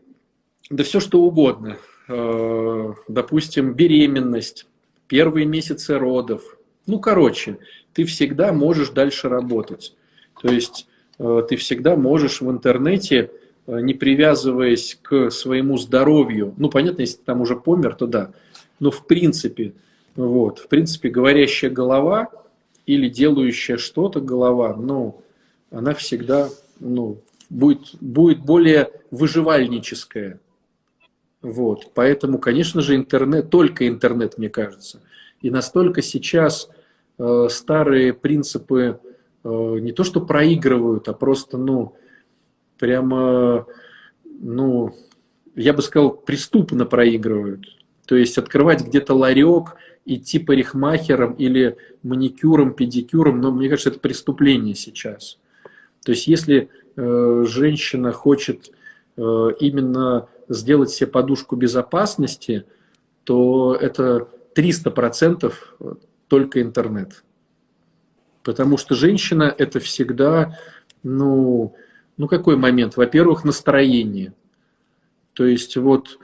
[0.68, 1.78] да все что угодно.
[2.08, 4.66] Э, допустим, беременность,
[5.06, 6.56] первые месяцы родов.
[6.86, 7.58] Ну, короче,
[7.92, 9.94] ты всегда можешь дальше работать.
[10.40, 10.86] То есть
[11.18, 13.30] э, ты всегда можешь в интернете
[13.66, 18.30] Э, не привязываясь к своему здоровью, ну, понятно, если ты там уже помер, то да,
[18.78, 19.72] но в принципе,
[20.14, 22.30] вот, в принципе, говорящая голова
[22.86, 25.20] или делающая что-то голова, ну,
[25.70, 26.48] она всегда,
[26.78, 27.18] ну,
[27.50, 30.38] будет, будет более выживальническая.
[31.42, 35.02] Вот, поэтому, конечно же, интернет, только интернет, мне кажется.
[35.40, 36.68] И настолько сейчас
[37.18, 39.00] э, старые принципы
[39.44, 41.94] э, не то что проигрывают, а просто, ну,
[42.78, 43.66] прямо,
[44.24, 44.94] ну,
[45.54, 47.66] я бы сказал, преступно проигрывают.
[48.06, 54.74] То есть открывать где-то ларек, идти парикмахером или маникюром, педикюром, но мне кажется, это преступление
[54.74, 55.38] сейчас.
[56.04, 58.70] То есть если э, женщина хочет
[59.16, 62.64] э, именно сделать себе подушку безопасности,
[63.24, 65.52] то это 300%
[66.28, 67.24] только интернет.
[68.42, 70.58] Потому что женщина это всегда,
[71.02, 71.74] ну,
[72.16, 72.96] ну, какой момент?
[72.96, 74.32] Во-первых, настроение.
[75.32, 76.18] То есть, вот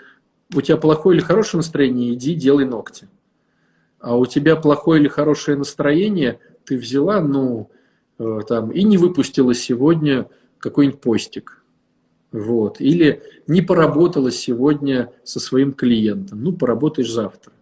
[0.55, 3.09] у тебя плохое или хорошее настроение, иди делай ногти.
[3.99, 7.70] А у тебя плохое или хорошее настроение, ты взяла, ну,
[8.18, 11.62] э, там, и не выпустила сегодня какой-нибудь постик.
[12.33, 12.80] Вот.
[12.80, 16.43] Или не поработала сегодня со своим клиентом.
[16.43, 17.53] Ну, поработаешь завтра.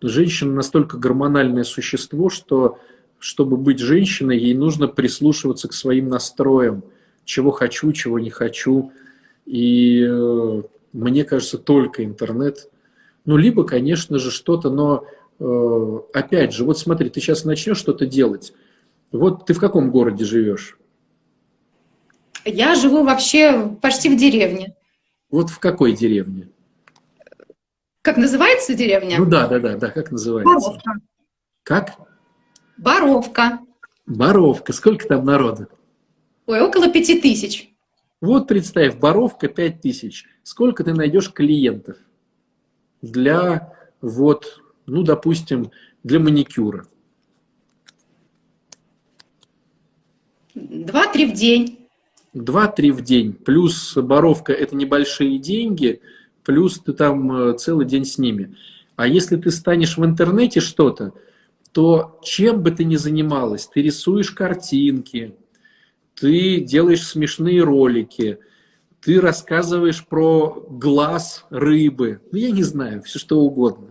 [0.00, 2.78] Женщина настолько гормональное существо, что
[3.18, 6.84] чтобы быть женщиной, ей нужно прислушиваться к своим настроям–
[7.24, 8.92] чего хочу, чего не хочу.
[9.46, 10.62] И э,
[10.92, 12.70] мне кажется, только интернет.
[13.24, 15.06] Ну, либо, конечно же, что-то, но
[15.38, 18.52] э, опять же, вот смотри, ты сейчас начнешь что-то делать.
[19.12, 20.78] Вот ты в каком городе живешь?
[22.44, 24.74] Я живу вообще почти в деревне.
[25.30, 26.48] Вот в какой деревне?
[28.02, 29.18] Как называется деревня?
[29.18, 30.52] Ну да, да, да, да, как называется?
[30.54, 30.92] Боровка.
[31.62, 31.92] Как?
[32.76, 33.60] Боровка.
[34.06, 34.72] Боровка.
[34.72, 35.68] Сколько там народу?
[36.46, 37.74] Ой, около пяти тысяч.
[38.20, 40.26] Вот представь, боровка пять тысяч.
[40.42, 41.96] Сколько ты найдешь клиентов
[43.00, 45.70] для, вот, ну, допустим,
[46.02, 46.86] для маникюра?
[50.54, 51.83] Два-три в день.
[52.34, 53.32] Два-три в день.
[53.32, 56.00] Плюс боровка– это небольшие деньги,
[56.42, 58.56] плюс ты там э, целый день с ними.
[58.96, 61.12] А если ты станешь в интернете что-то,
[61.70, 65.36] то чем бы ты ни занималась, ты рисуешь картинки,
[66.16, 68.38] ты делаешь смешные ролики,
[69.00, 73.88] ты рассказываешь про глаз рыбы, ну я не знаю, все что угодно.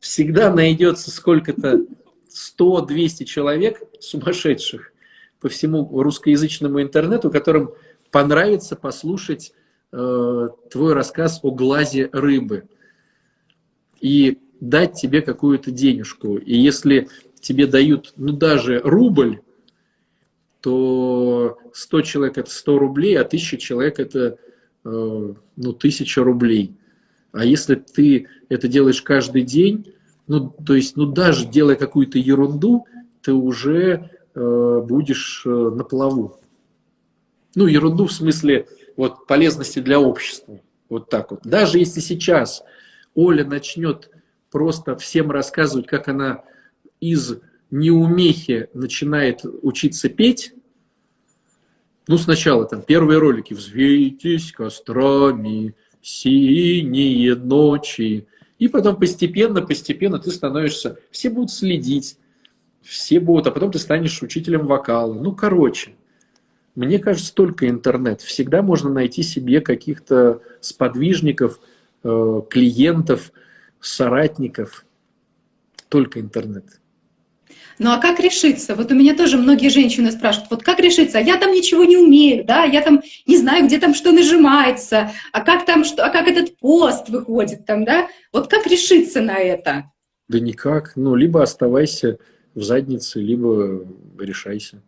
[0.00, 1.86] Всегда найдется сколько-то
[2.58, 4.92] 100-200 человек сумасшедших
[5.40, 7.72] по всему русскоязычному интернету, которым
[8.10, 9.52] понравится послушать
[9.92, 12.64] э, твой рассказ о глазе рыбы
[14.00, 16.36] и дать тебе какую-то денежку.
[16.36, 17.08] И если
[17.40, 19.40] тебе дают, ну даже рубль,
[20.60, 24.38] то 100 человек это 100 рублей, а 1000 человек это
[24.84, 26.74] э, ну, 1000 рублей.
[27.32, 29.92] А если ты это делаешь каждый день,
[30.26, 32.86] ну, то есть, ну, даже делая какую-то ерунду,
[33.22, 34.10] ты уже
[34.40, 36.38] будешь э, на плаву.
[37.54, 38.66] Ну, ерунду в смысле
[38.96, 40.60] вот, полезности для общества.
[40.88, 41.40] Вот так вот.
[41.44, 42.62] Даже если сейчас
[43.14, 44.10] Оля начнет
[44.50, 46.44] просто всем рассказывать, как она
[47.00, 47.38] из
[47.70, 50.52] неумехи начинает учиться петь,
[52.06, 58.28] ну, сначала там первые ролики «Взвейтесь кострами, синие ночи»,
[58.58, 62.16] и потом постепенно, постепенно ты становишься, все будут следить,
[62.86, 65.12] все будут, а потом ты станешь учителем вокала.
[65.12, 65.92] Ну, короче,
[66.74, 68.20] мне кажется, только интернет.
[68.20, 71.58] Всегда можно найти себе каких-то сподвижников,
[72.04, 73.32] э, клиентов,
[73.80, 74.84] соратников.
[75.88, 76.80] Только интернет.
[77.78, 78.74] Ну а как решиться?
[78.74, 81.18] Вот у меня тоже многие женщины спрашивают, вот как решиться?
[81.18, 85.12] А я там ничего не умею, да, я там не знаю, где там что нажимается,
[85.32, 88.08] а как там что, а как этот пост выходит там, да?
[88.32, 89.92] Вот как решиться на это?
[90.28, 90.92] Да никак.
[90.96, 92.18] Ну, либо оставайся
[92.56, 93.86] в заднице, либо
[94.18, 94.82] решайся.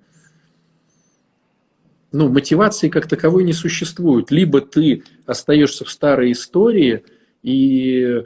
[2.10, 4.30] Ну, мотивации как таковой не существует.
[4.30, 7.04] Либо ты остаешься в старой истории
[7.42, 8.24] и,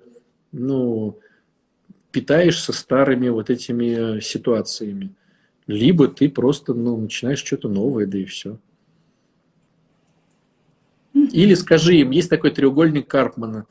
[0.52, 1.18] ну,
[2.12, 5.12] питаешься старыми вот этими ситуациями.
[5.66, 8.58] Либо ты просто, ну, начинаешь что-то новое, да и все.
[11.14, 13.66] Или скажи им, есть такой треугольник Карпмана.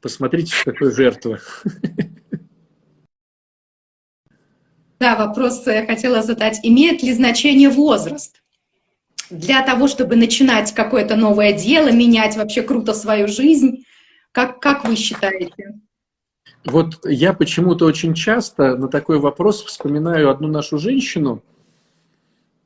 [0.00, 1.40] Посмотрите, что такое жертва.
[4.98, 6.60] Да, вопрос я хотела задать.
[6.62, 8.42] Имеет ли значение возраст?
[9.28, 13.84] Для того, чтобы начинать какое-то новое дело, менять вообще круто свою жизнь,
[14.32, 15.80] как, как вы считаете?
[16.64, 21.42] Вот я почему-то очень часто на такой вопрос вспоминаю одну нашу женщину,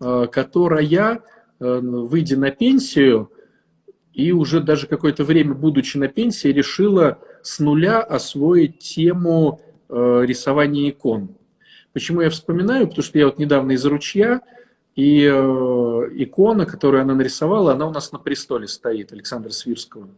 [0.00, 1.20] э, которая,
[1.60, 3.30] э, выйдя на пенсию,
[4.12, 10.90] и уже даже какое-то время, будучи на пенсии, решила с нуля освоить тему э, рисования
[10.90, 11.36] икон.
[11.92, 12.86] Почему я вспоминаю?
[12.86, 14.40] Потому что я вот недавно из ручья,
[14.94, 20.08] и э, икона, которую она нарисовала, она у нас на престоле стоит, Александра Свирского.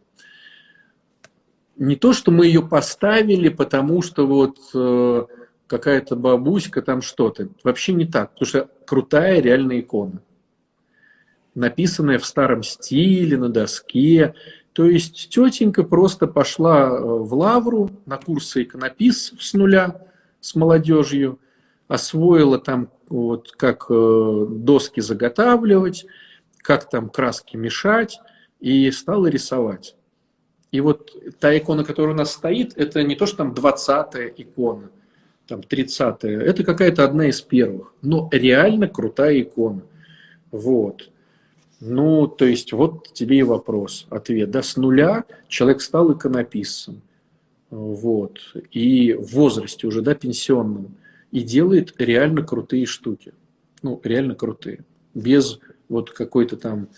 [1.77, 5.25] Не то, что мы ее поставили, потому что вот э,
[5.67, 7.49] какая-то бабуська там что-то.
[7.63, 10.21] Вообще не так, потому что крутая реальная икона.
[11.55, 14.35] Написанная в старом стиле, на доске.
[14.73, 20.07] То есть тетенька просто пошла э, в лавру на курсы иконопис с нуля
[20.39, 21.39] с молодежью–
[21.87, 26.05] освоила там вот как э, доски заготавливать,
[26.57, 28.19] как там краски мешать,
[28.59, 29.95] и стала рисовать.
[30.71, 34.89] И вот та икона, которая у нас стоит, это не то, что там 20-я икона,
[35.47, 39.83] там 30-я, это какая-то одна из первых, но реально крутая икона.
[40.51, 41.09] Вот.
[41.79, 44.49] Ну, то есть, вот тебе и вопрос, ответ.
[44.49, 47.01] Да, с нуля человек стал иконописцем.
[47.69, 48.39] Вот.
[48.71, 50.95] И в возрасте уже, да, пенсионном
[51.33, 53.33] и делает реально крутые штуки.
[53.81, 54.85] Ну, реально крутые.
[55.15, 55.59] Без
[55.89, 56.89] вот какой-то там,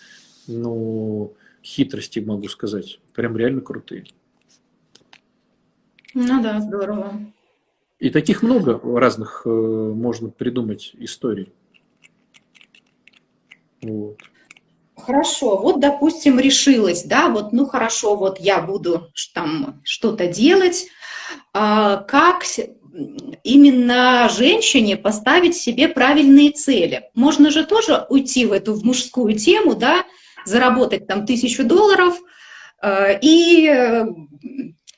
[0.45, 1.33] ну,
[1.63, 2.99] хитрости, могу сказать.
[3.13, 4.03] Прям реально крутые.
[6.13, 7.13] Ну да, здорово.
[7.99, 11.53] И таких много разных э, можно придумать историй.
[13.81, 14.17] Вот.
[14.97, 20.87] Хорошо, вот, допустим, решилась, да, вот, ну хорошо, вот я буду там что-то делать.
[21.53, 22.43] А, как
[23.43, 27.09] именно женщине поставить себе правильные цели.
[27.13, 30.05] Можно же тоже уйти в эту в мужскую тему, да,
[30.45, 32.17] заработать там тысячу долларов
[32.81, 34.05] э, и э,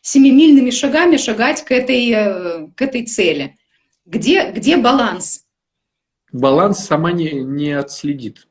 [0.02, 3.58] семимильными шагами шагать к этой, э, к этой цели.
[4.06, 5.46] Где, где баланс?
[6.32, 8.48] Баланс сама не, не отследит.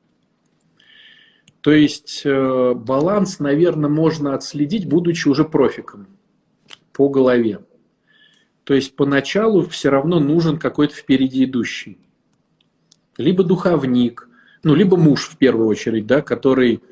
[1.60, 6.06] То есть э, баланс, наверное, можно отследить, будучи уже профиком
[6.92, 7.60] по голове.
[8.66, 11.98] То есть поначалу все равно нужен какой-то впереди идущий.
[13.16, 14.28] Либо духовник,
[14.64, 16.82] ну, либо муж в первую очередь, да, который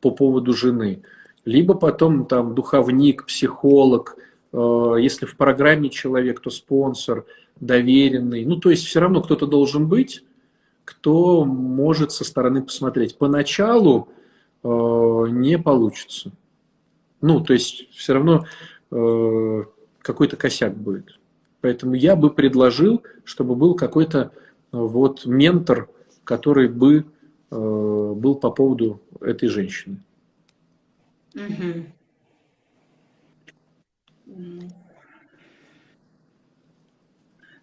[0.00, 1.04] по поводу жены.
[1.44, 4.16] Либо потом там духовник, психолог,
[4.52, 7.26] э, если в программе человек, то спонсор,
[7.60, 8.44] доверенный.
[8.44, 10.24] Ну, то есть все равно кто-то должен быть,
[10.84, 13.16] кто может со стороны посмотреть.
[13.16, 14.08] Поначалу
[14.64, 16.32] э, не получится.
[17.20, 18.46] Ну, то есть все равно
[18.90, 19.62] э,
[20.02, 21.19] какой-то косяк будет.
[21.60, 24.28] Поэтому я бы предложил, чтобы был какой-то э,
[24.72, 25.88] вот ментор,
[26.24, 27.04] который бы
[27.50, 30.02] э, был по поводу этой женщины.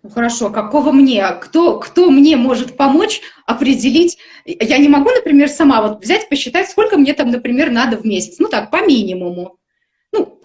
[0.04, 1.28] Ну хорошо, какого мне?
[1.42, 4.18] Кто, кто мне может помочь определить?
[4.46, 8.38] Я не могу, например, сама вот взять, посчитать, сколько мне там, например, надо в месяц.
[8.40, 9.57] Ну так, по минимуму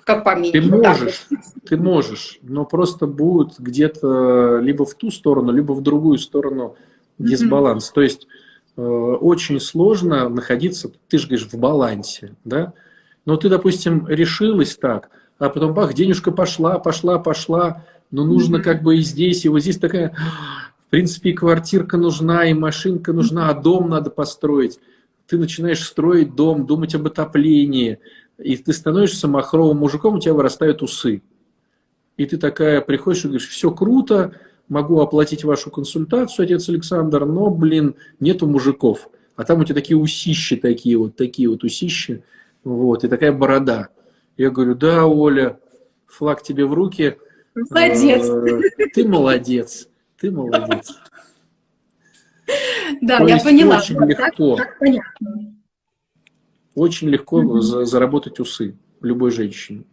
[0.05, 1.29] как по Ты можешь,
[1.67, 6.77] ты можешь, но просто будет где-то либо в ту сторону, либо в другую сторону
[7.19, 7.89] дисбаланс.
[7.89, 7.95] Mm-hmm.
[7.95, 8.27] То есть
[8.77, 12.73] э, очень сложно находиться, ты же говоришь, в балансе, да?
[13.25, 18.63] Но ты, допустим, решилась так, а потом, бах, денежка пошла, пошла, пошла, но нужно mm-hmm.
[18.63, 20.17] как бы и здесь, и вот здесь такая,
[20.87, 24.81] в принципе, и квартирка нужна, и машинка нужна, а дом надо построить.
[25.29, 28.01] Ты начинаешь строить дом, думать об отоплении,
[28.43, 31.23] и ты становишься махровым мужиком, у тебя вырастают усы.
[32.17, 34.35] И ты такая приходишь и говоришь, все круто,
[34.69, 39.09] могу оплатить вашу консультацию, отец Александр, но, блин, нету мужиков.
[39.37, 42.23] А там у тебя такие усищи такие вот, такие вот усищи,
[42.65, 43.89] вот, и такая борода.
[44.37, 45.59] Я говорю, да, Оля,
[46.07, 47.17] флаг тебе в руки.
[47.55, 48.29] Молодец.
[48.29, 49.89] Э, ты молодец,
[50.19, 50.95] ты молодец.
[53.01, 53.79] Да, я поняла.
[53.79, 54.59] Очень легко.
[56.75, 59.85] Очень легко заработать усы любой женщине.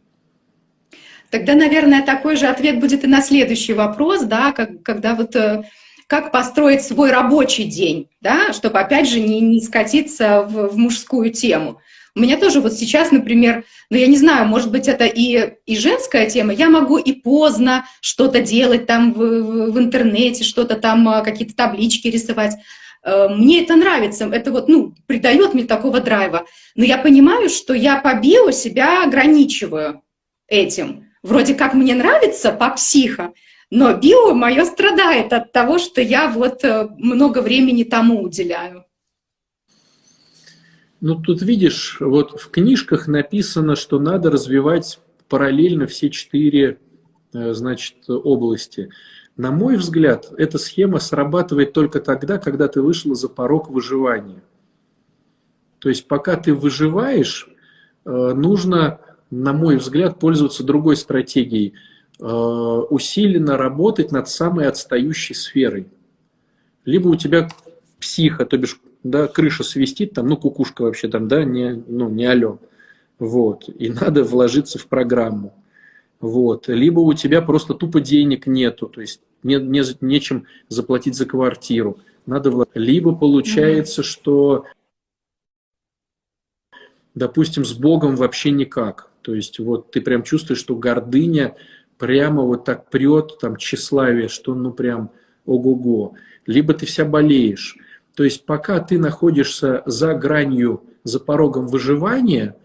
[1.30, 5.64] Тогда, наверное, такой же ответ будет и на следующий вопрос, да, как, когда вот э,
[6.08, 11.32] как построить свой рабочий день, да, чтобы, опять же, не, не скатиться в, в мужскую
[11.32, 11.80] тему.
[12.16, 15.78] У меня тоже вот сейчас, например, ну я не знаю, может быть, это и, и
[15.78, 21.22] женская тема, я могу и поздно что-то делать там в, в, интернете, что-то там, а,
[21.22, 22.56] какие-то таблички рисовать.
[23.04, 26.46] Э, мне это нравится, это вот, ну, придает мне такого драйва.
[26.76, 30.02] Но я понимаю, что я по био себя ограничиваю
[30.48, 31.08] этим.
[31.22, 33.34] Вроде как мне нравится по психо,
[33.70, 38.86] но био мое страдает от того, что я вот э, много времени тому уделяю.
[41.02, 46.80] Ну, тут видишь, вот в книжках написано, что надо развивать параллельно все четыре,
[47.34, 48.90] э, значит, области.
[49.40, 54.44] На мой взгляд, эта схема срабатывает только тогда, когда ты вышла за порог выживания.
[55.80, 57.50] То есть пока ты выживаешь,
[58.06, 59.00] э, нужно,
[59.32, 61.74] на мой взгляд, пользоваться другой стратегией–
[62.22, 65.88] Э, усиленно работать над самой отстающей сферой.
[66.84, 67.48] Либо у тебя
[67.98, 72.26] психа, то бишь, да, крыша свистит, там, ну, кукушка вообще там, да, не, ну, не
[72.26, 72.60] алё.
[73.20, 75.54] Вот, и надо вложиться в программу.
[76.20, 81.26] Вот, либо у тебя просто тупо денег нету, то есть не, не, нечем заплатить за
[81.26, 82.00] квартиру.
[82.26, 82.76] Надо вложить.
[82.76, 84.06] Либо получается, mm-hmm.
[84.06, 84.66] что,
[87.16, 89.10] допустим, с Богом вообще никак.
[89.22, 91.56] То есть вот ты прям чувствуешь, что гордыня
[91.98, 95.12] прямо вот так прет, там, тщеславие, что ну прям
[95.46, 96.16] ого-го.
[96.46, 97.78] Либо ты вся болеешь.
[98.16, 102.56] То есть пока ты находишься за гранью, за порогом выживания,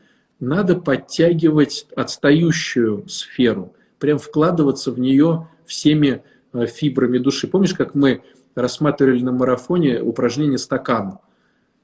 [0.41, 6.23] надо подтягивать отстающую сферу, прям вкладываться в нее всеми
[6.67, 7.49] фибрами души.
[7.49, 8.23] Помнишь, как мы
[8.55, 11.19] рассматривали на марафоне упражнение «Стакан»?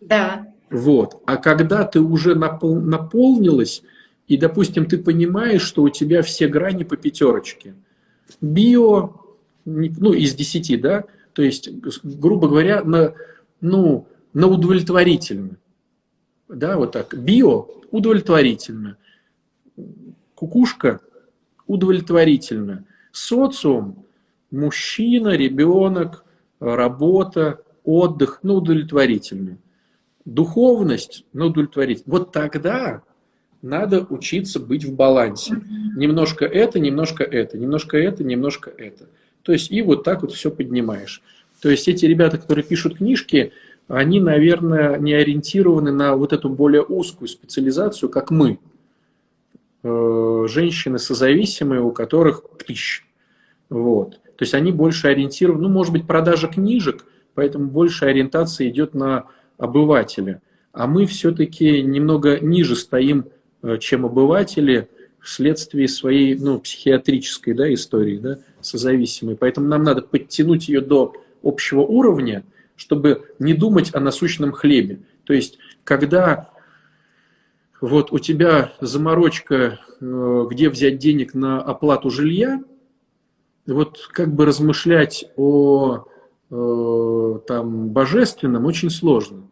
[0.00, 0.46] Да.
[0.70, 1.22] Вот.
[1.26, 3.82] А когда ты уже напол- наполнилась,
[4.28, 7.74] и, допустим, ты понимаешь, что у тебя все грани по пятерочке.
[8.40, 9.10] Био,
[9.64, 11.68] ну, из десяти, да, то есть,
[12.04, 13.14] грубо говоря, на,
[13.60, 15.56] ну, на удовлетворительно.
[16.48, 17.16] Да, вот так.
[17.18, 18.96] Био удовлетворительно.
[20.34, 21.00] Кукушка
[21.66, 22.84] удовлетворительно.
[23.12, 24.04] Социум,
[24.50, 26.24] мужчина, ребенок,
[26.58, 29.58] работа, отдых, ну, удовлетворительно.
[30.24, 32.12] Духовность, ну, удовлетворительно.
[32.12, 33.02] Вот тогда
[33.62, 35.60] надо учиться быть в балансе.
[35.96, 39.06] Немножко это, немножко это, немножко это, немножко это.
[39.42, 41.22] То есть и вот так вот все поднимаешь.
[41.60, 43.52] То есть эти ребята, которые пишут книжки,
[43.88, 48.58] они, наверное, не ориентированы на вот эту более узкую специализацию, как мы.
[49.82, 53.04] Э, женщины созависимые, у которых пищ.
[53.68, 54.19] Вот.
[54.40, 59.26] То есть они больше ориентированы, ну, может быть, продажа книжек, поэтому больше ориентация идет на
[59.56, 60.42] обывателя.
[60.72, 63.26] А мы все-таки немного ниже стоим
[63.62, 64.88] Э, чем обыватели
[65.20, 69.36] вследствие своей ну, психиатрической да, истории, да, созависимой.
[69.36, 71.12] Поэтому нам надо подтянуть ее до
[71.42, 72.42] общего уровня,
[72.76, 75.00] чтобы не думать о насущном хлебе.
[75.24, 76.48] То есть, когда
[77.82, 82.62] вот у тебя заморочка, э, где взять денег на оплату жилья,
[83.74, 86.04] вот как бы размышлять о
[86.50, 89.42] э, там, божественном очень сложно.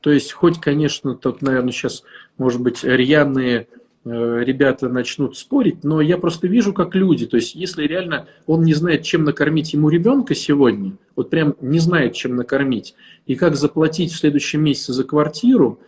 [0.00, 2.02] То есть, хоть, конечно, тут, наверное, сейчас,
[2.36, 3.68] может быть, рьяные
[4.04, 8.64] э, ребята начнут спорить, но я просто вижу, как люди, то есть если реально он
[8.64, 13.56] не знает, чем накормить ему ребенка сегодня, вот прям не знает, чем накормить, и как
[13.56, 15.80] заплатить в следующем месяце за квартиру,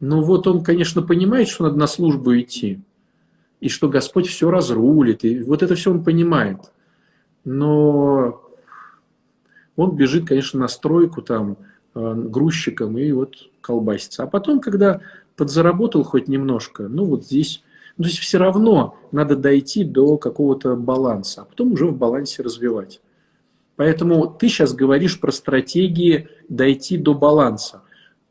[0.00, 2.80] ну вот он, конечно, понимает, что надо на службу идти,
[3.60, 6.72] и что Господь все разрулит, и вот это все он понимает.
[7.44, 8.42] Но
[9.76, 11.56] он бежит, конечно, на стройку там,
[11.92, 14.22] Э, грузчиком и вот колбасится.
[14.22, 15.00] А потом, когда
[15.34, 17.64] подзаработал хоть немножко, ну вот здесь,
[17.96, 22.44] ну, то есть все равно надо дойти до какого-то баланса, а потом уже в балансе
[22.44, 23.00] развивать.
[23.74, 27.82] Поэтому ты сейчас говоришь про стратегии дойти до баланса,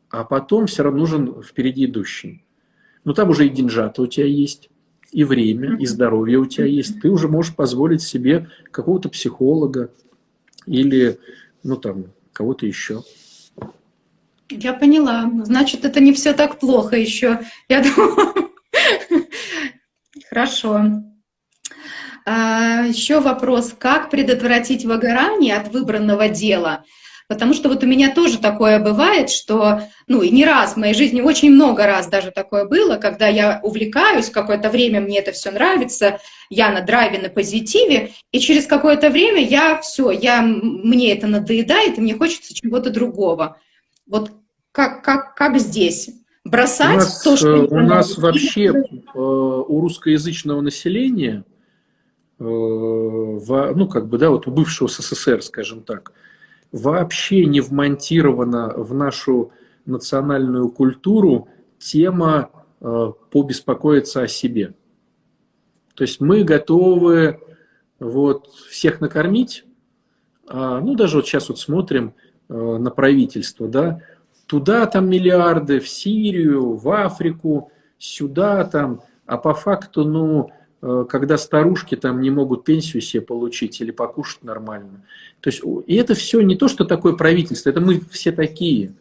[0.08, 2.42] а потом все равно нужен впереди идущий.
[3.04, 4.69] Ну там уже и деньжата у тебя есть,
[5.12, 7.00] и время, и здоровье у тебя есть.
[7.00, 9.90] Ты уже можешь позволить себе какого-то психолога
[10.66, 11.18] или,
[11.62, 13.02] ну там, кого-то еще.
[14.50, 15.30] Я поняла.
[15.44, 17.40] Значит, это не все так плохо еще.
[17.68, 18.50] Я думаю.
[20.28, 21.02] Хорошо.
[22.26, 23.74] А, еще вопрос.
[23.78, 26.84] Как предотвратить выгорание от выбранного дела?
[27.30, 30.94] Потому что вот у меня тоже такое бывает, что, ну и не раз в моей
[30.94, 35.52] жизни, очень много раз даже такое было, когда я увлекаюсь, какое-то время мне это все
[35.52, 36.18] нравится,
[36.48, 41.98] я на драйве, на позитиве, и через какое-то время я все, я, мне это надоедает,
[41.98, 43.58] и мне хочется чего-то другого.
[44.08, 44.32] Вот
[44.72, 46.10] как, как, как здесь?
[46.42, 47.64] Бросать у нас, то, что...
[47.70, 48.74] У нас вообще э,
[49.14, 51.44] у русскоязычного населения,
[52.40, 56.12] э, ну как бы, да, вот у бывшего СССР, скажем так,
[56.72, 59.52] вообще не вмонтирована в нашу
[59.86, 61.48] национальную культуру
[61.78, 62.50] тема
[62.80, 64.74] э, побеспокоиться о себе.
[65.94, 67.40] То есть мы готовы
[67.98, 69.64] вот, всех накормить,
[70.48, 72.14] а, ну даже вот сейчас вот смотрим
[72.48, 74.00] э, на правительство, да,
[74.46, 80.50] туда там миллиарды, в Сирию, в Африку, сюда там, а по факту, ну,
[80.80, 85.02] когда старушки там не могут пенсию себе получить или покушать нормально.
[85.40, 88.94] То есть, и это все не то, что такое правительство, это мы все такие.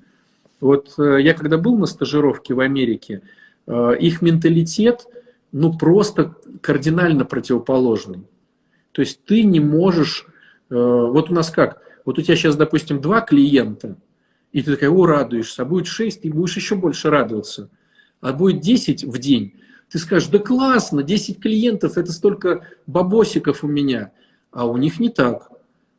[0.60, 3.22] Вот э, я когда был на стажировке в Америке,
[3.66, 5.08] э, их менталитет,
[5.52, 8.24] ну, просто кардинально противоположный.
[8.92, 10.28] То есть ты не можешь,
[10.70, 13.96] вот у нас как, вот у тебя сейчас, допустим, два клиента,
[14.52, 17.70] и ты такая, о, радуешься, а будет шесть, ты будешь еще больше радоваться.
[18.22, 19.54] А будет десять в день,
[19.92, 24.12] ты скажешь, да классно, 10 клиентов, это столько бабосиков у меня.
[24.52, 25.50] А у них не так.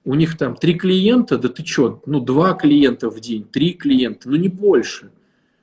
[0.04, 4.30] У них там три клиента, да ты что, ну два клиента в день, три клиента,
[4.30, 5.10] ну не больше.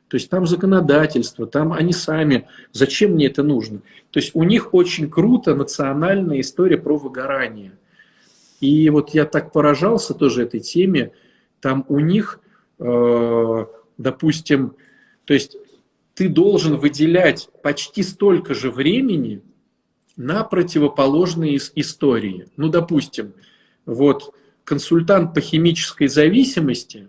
[0.10, 3.82] То есть там законодательство, там они сами, зачем мне это нужно?
[4.12, 7.72] То есть у них очень круто национальная история про выгорание.
[8.62, 11.12] И вот я так поражался тоже этой теме,
[11.60, 12.40] там у них,
[12.80, 13.66] э,
[13.98, 14.76] допустим,
[15.26, 15.58] то есть
[16.18, 19.44] ты должен выделять почти столько же времени
[20.16, 22.48] на противоположные истории.
[22.58, 23.34] Ну, допустим,
[23.86, 27.08] вот консультант по химической зависимости,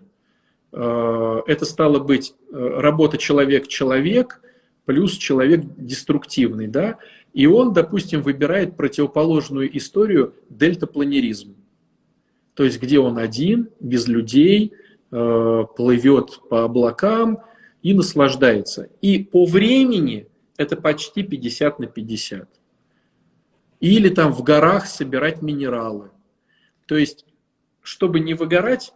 [0.71, 4.41] э, это стало быть э, работа человек-человек
[4.85, 6.99] плюс человек деструктивный, да,
[7.33, 11.55] и он, допустим, выбирает противоположную историю дельтапланеризм.
[12.53, 14.73] То есть, где он один, без людей,
[15.11, 17.39] э, плывет по облакам,
[17.81, 18.89] и наслаждается.
[19.01, 20.27] И по времени
[20.57, 22.49] это почти 50 на 50.
[23.79, 26.11] Или там в горах собирать минералы.
[26.85, 27.25] То есть,
[27.81, 28.93] чтобы не выгорать,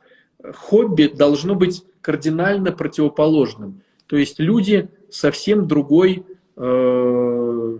[0.53, 3.81] хобби должно быть кардинально противоположным.
[4.07, 6.25] То есть люди совсем другой
[6.57, 7.79] э,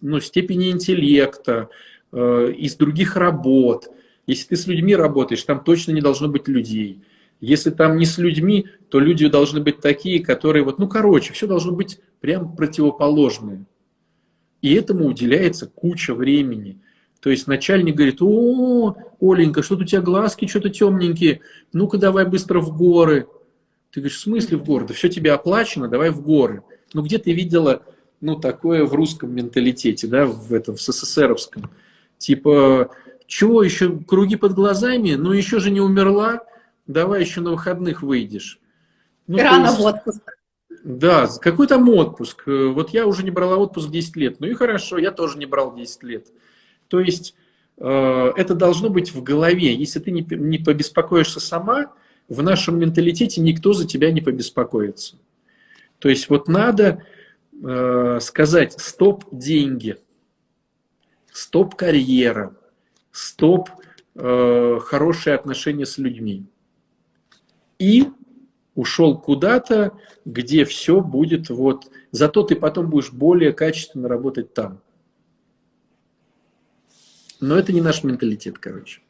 [0.00, 1.68] ну, степени интеллекта,
[2.12, 3.88] э, из других работ.
[4.26, 7.02] Если ты с людьми работаешь, там точно не должно быть людей.
[7.40, 11.46] Если там не с людьми, то люди должны быть такие, которые вот, ну, короче, все
[11.46, 13.64] должно быть прям противоположное.
[14.60, 16.80] И этому уделяется куча времени.
[17.20, 21.40] То есть начальник говорит, о, Оленька, что-то у тебя глазки что-то темненькие,
[21.72, 23.28] ну-ка давай быстро в горы.
[23.92, 24.86] Ты говоришь, в смысле в горы?
[24.86, 26.62] Да все тебе оплачено, давай в горы.
[26.92, 27.82] Ну где ты видела
[28.20, 31.70] ну, такое в русском менталитете, да, в этом, в СССРовском?
[32.18, 32.90] Типа,
[33.26, 35.14] чего еще, круги под глазами?
[35.14, 36.40] Ну еще же не умерла,
[36.88, 38.58] давай еще на выходных выйдешь.
[39.28, 40.22] Ну, Рано есть, в отпуск.
[40.82, 42.48] Да, какой там отпуск?
[42.48, 44.40] Э, вот я уже не брала отпуск 10 лет.
[44.40, 46.26] Ну и хорошо, я тоже не брал 10 лет.
[46.88, 47.34] То есть
[47.76, 49.74] э, это должно быть в голове.
[49.74, 51.92] Если ты не, не побеспокоишься сама,
[52.28, 55.16] в нашем менталитете никто за тебя не побеспокоится.
[55.98, 57.04] То есть вот надо
[57.62, 59.98] э, сказать стоп деньги,
[61.32, 62.56] стоп карьера,
[63.10, 63.70] стоп
[64.14, 66.46] э, хорошие отношения с людьми
[67.78, 68.08] и
[68.74, 69.92] ушел куда-то,
[70.24, 71.90] где все будет вот...
[72.10, 74.80] Зато ты потом будешь более качественно работать там.
[77.40, 79.02] Но это не наш менталитет, короче.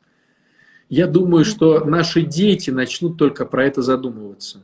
[0.89, 4.63] Я думаю, что наши дети начнут только про это задумываться.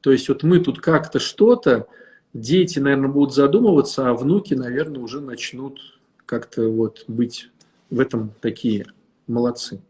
[0.00, 1.88] То есть вот мы тут как-то что-то,
[2.32, 5.80] дети, наверное, будут задумываться, а внуки, наверное, уже начнут
[6.26, 7.50] как-то вот быть
[7.90, 8.86] в этом такие
[9.26, 9.80] молодцы.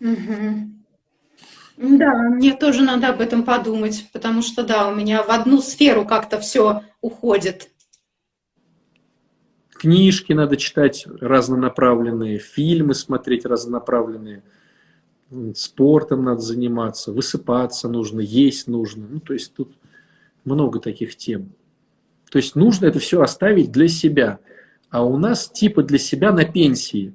[0.00, 0.77] Угу.
[1.78, 6.04] Да, мне тоже надо об этом подумать, потому что, да, у меня в одну сферу
[6.04, 7.70] как-то все уходит.
[9.70, 14.42] Книжки надо читать разнонаправленные, фильмы смотреть разнонаправленные,
[15.54, 19.06] спортом надо заниматься, высыпаться нужно, есть нужно.
[19.08, 19.72] Ну, то есть тут
[20.44, 21.52] много таких тем.
[22.28, 24.40] То есть нужно это все оставить для себя.
[24.90, 27.14] А у нас типа для себя на пенсии.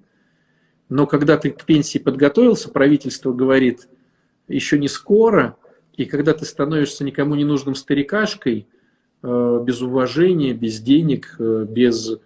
[0.87, 3.89] Но когда ты к пенсии подготовился, правительство говорит–
[4.47, 5.57] еще не скоро,
[5.95, 8.67] и когда ты становишься никому не нужным старикашкой,
[9.21, 12.17] э, без уважения, без денег, э, без,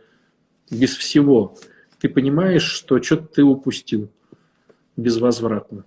[0.71, 1.55] без всего,
[1.99, 4.09] ты понимаешь, что что-то ты упустил
[4.95, 5.85] безвозвратно.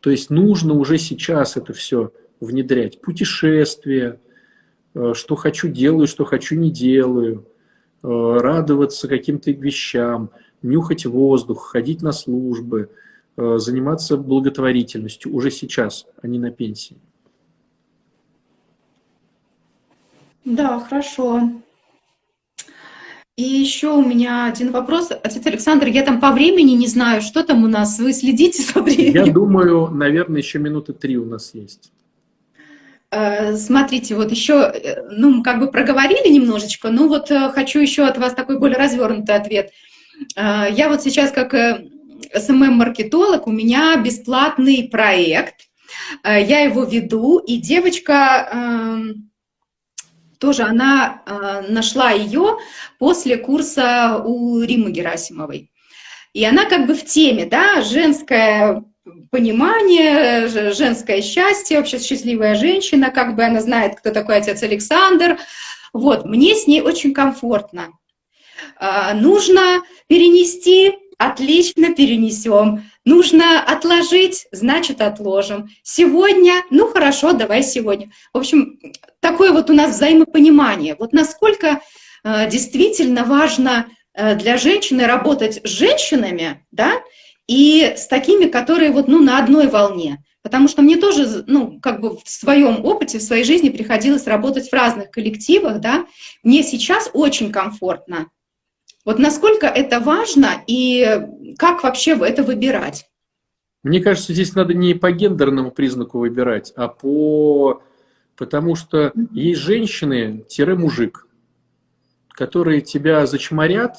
[0.00, 3.00] То есть нужно уже сейчас это все внедрять.
[3.00, 4.20] Путешествия,
[4.94, 7.46] э, что хочу делаю, что хочу не делаю,
[8.02, 10.30] радоваться каким-то вещам,
[10.62, 12.90] нюхать воздух, ходить на службы,
[13.36, 16.96] заниматься благотворительностью уже сейчас, а не на пенсии.
[20.44, 21.50] Да, хорошо.
[23.36, 25.10] И еще у меня один вопрос.
[25.10, 28.80] Отец Александр, я там по времени не знаю, что там у нас, вы следите за
[28.80, 29.26] временем?
[29.26, 31.92] Я думаю, наверное, еще минуты три у нас есть.
[33.10, 38.04] Э, смотрите, вот еще, э, ну, как бы проговорили немножечко, но вот э, хочу еще
[38.04, 39.70] от вас такой более развернутый ответ.
[40.34, 41.52] Я вот сейчас как
[42.34, 45.68] SMM-маркетолог, у меня бесплатный проект,
[46.24, 49.30] я его веду, и девочка эм,
[50.38, 52.58] тоже она э, нашла ее
[52.98, 55.70] после курса у Римы Герасимовой.
[56.32, 58.84] И она как бы в теме, да, женское
[59.30, 65.38] понимание, женское счастье, вообще счастливая женщина, как бы она знает, кто такой отец Александр.
[65.92, 67.88] Вот, мне с ней очень комфортно.
[68.78, 72.84] Э, нужно перенести, отлично перенесем.
[73.04, 75.68] Нужно отложить, значит отложим.
[75.82, 78.10] Сегодня, ну хорошо, давай сегодня.
[78.32, 78.78] В общем,
[79.20, 80.96] такое вот у нас взаимопонимание.
[80.98, 81.80] Вот насколько
[82.24, 87.00] э, действительно важно э, для женщины работать с женщинами, да,
[87.46, 90.22] и с такими, которые вот, ну, на одной волне.
[90.42, 94.68] Потому что мне тоже, ну, как бы в своем опыте, в своей жизни приходилось работать
[94.68, 96.06] в разных коллективах, да.
[96.42, 98.28] Мне сейчас очень комфортно
[99.06, 103.08] вот насколько это важно и как вообще это выбирать?
[103.84, 107.82] Мне кажется, здесь надо не по гендерному признаку выбирать, а по...
[108.36, 111.28] Потому что есть женщины-мужик,
[112.30, 113.94] которые тебя зачморят,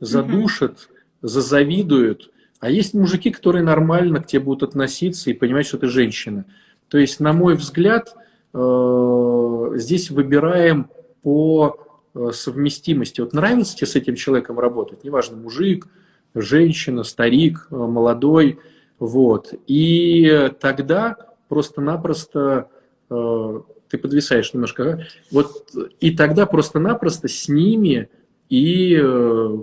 [0.00, 0.88] задушат,
[1.20, 2.30] зазавидуют,
[2.60, 6.46] а есть мужики, которые нормально к тебе будут относиться и понимать, что ты женщина.
[6.88, 8.14] То есть, на мой взгляд,
[8.54, 10.88] э, здесь выбираем
[11.22, 11.89] по
[12.32, 13.20] совместимости.
[13.20, 15.86] Вот нравится тебе с этим человеком работать, неважно, мужик,
[16.34, 18.58] женщина, старик, э, молодой,
[18.98, 19.54] вот.
[19.66, 21.16] И тогда
[21.48, 22.68] просто-напросто
[23.08, 28.08] э, ты подвисаешь немножко, вот, и тогда просто-напросто с ними
[28.48, 29.58] и э,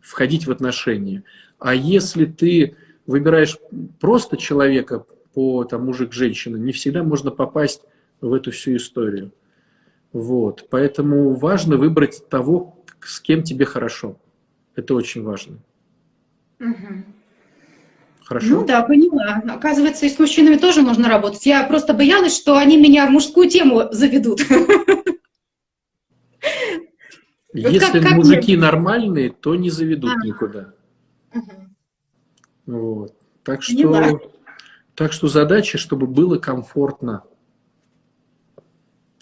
[0.00, 1.24] входить в отношения.
[1.58, 2.76] А если ты
[3.06, 3.58] выбираешь
[4.00, 7.82] просто человека по там мужик-женщина, не всегда можно попасть
[8.20, 9.32] в эту всю историю.
[10.14, 10.68] Вот.
[10.70, 14.16] Поэтому важно выбрать того, с кем тебе хорошо.
[14.76, 15.58] Это очень важно.
[16.60, 17.04] Угу.
[18.24, 18.60] Хорошо?
[18.60, 19.42] Ну да, поняла.
[19.52, 21.44] Оказывается, и с мужчинами тоже можно работать.
[21.44, 24.40] Я просто боялась, что они меня в мужскую тему заведут.
[27.52, 30.74] Если мужики нормальные, то не заведут никуда.
[32.66, 33.14] Вот.
[33.42, 34.20] Так что,
[34.94, 37.24] так что задача, чтобы было комфортно.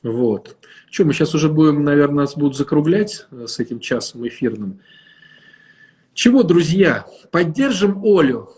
[0.02, 0.56] Вот.
[0.90, 4.80] Что, мы сейчас уже будем, наверное, нас будут закруглять э, с этим часом эфирным.
[6.12, 8.50] Чего, друзья, поддержим Олю,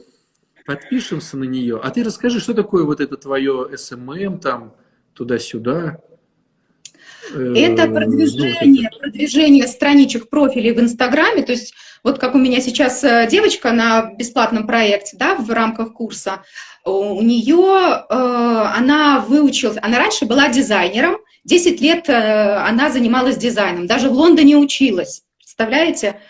[0.67, 1.79] подпишемся на нее.
[1.83, 4.75] А ты расскажи, что такое вот это твое SMM там,
[5.13, 6.01] туда-сюда?
[7.35, 12.61] Э, это продвижение, ну, продвижение страничек профилей в Инстаграме, то есть вот как у меня
[12.61, 16.43] сейчас э, девочка на бесплатном проекте, да, в рамках курса,
[16.87, 24.09] у нее, она выучилась, она раньше была дизайнером, 10 лет э, она занималась дизайном, даже
[24.09, 26.21] в Лондоне училась, представляете?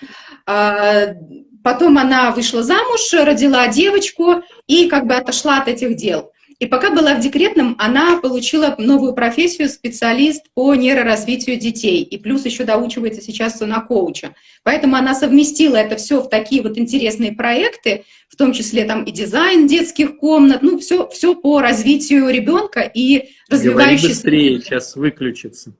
[0.46, 1.14] А,
[1.62, 6.30] потом она вышла замуж, родила девочку и как бы отошла от этих дел.
[6.64, 12.02] И пока была в декретном, она получила новую профессию специалист по нейроразвитию детей.
[12.02, 14.34] И плюс еще доучивается сейчас на коуча.
[14.62, 19.12] Поэтому она совместила это все в такие вот интересные проекты, в том числе там и
[19.12, 24.08] дизайн детских комнат, ну все, все по развитию ребенка и развивающейся...
[24.08, 25.74] быстрее, сейчас выключится.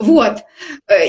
[0.00, 0.38] Вот.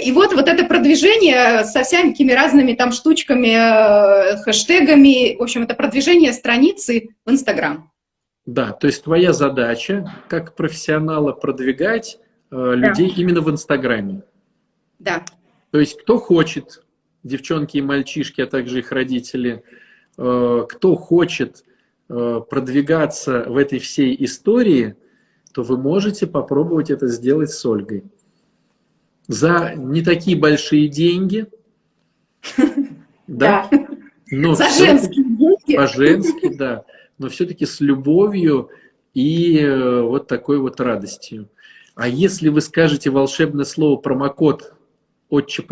[0.06, 5.74] И вот, вот это продвижение со всякими разными там штучками, э, хэштегами, в общем, это
[5.74, 7.90] продвижение страницы в Инстаграм.
[8.46, 12.20] Да, то есть твоя задача как профессионала продвигать
[12.52, 13.22] э, людей да.
[13.22, 14.24] именно в Инстаграме.
[15.00, 15.24] Да.
[15.72, 16.84] То есть кто хочет,
[17.24, 19.64] девчонки и мальчишки, а также их родители,
[20.18, 21.64] э, кто хочет
[22.10, 24.98] э, продвигаться в этой всей истории,
[25.54, 28.04] то вы можете попробовать это сделать с Ольгой.
[29.28, 31.48] За не такие большие деньги.
[33.26, 33.70] Да.
[34.30, 35.78] За женские деньги.
[35.78, 36.84] По-женски, да
[37.24, 38.70] но все-таки с любовью
[39.14, 41.50] и э, вот такой вот радостью.
[41.96, 44.74] А если вы скажете волшебное слово промокод
[45.30, 45.64] Отче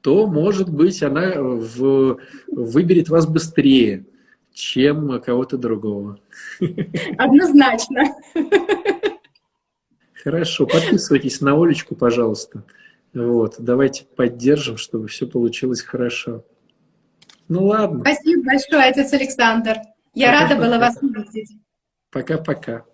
[0.00, 4.04] то, может быть, она в, выберет вас быстрее,
[4.52, 6.18] чем кого-то другого.
[7.18, 8.14] Однозначно.
[10.22, 12.64] Хорошо, подписывайтесь на Олечку, пожалуйста.
[13.12, 16.44] Вот, давайте поддержим, чтобы все получилось хорошо.
[17.48, 18.00] Ну ладно.
[18.00, 19.76] Спасибо большое, отец Александр.
[20.14, 21.58] Я рада была вас увидеть.
[22.10, 22.84] Пока-пока.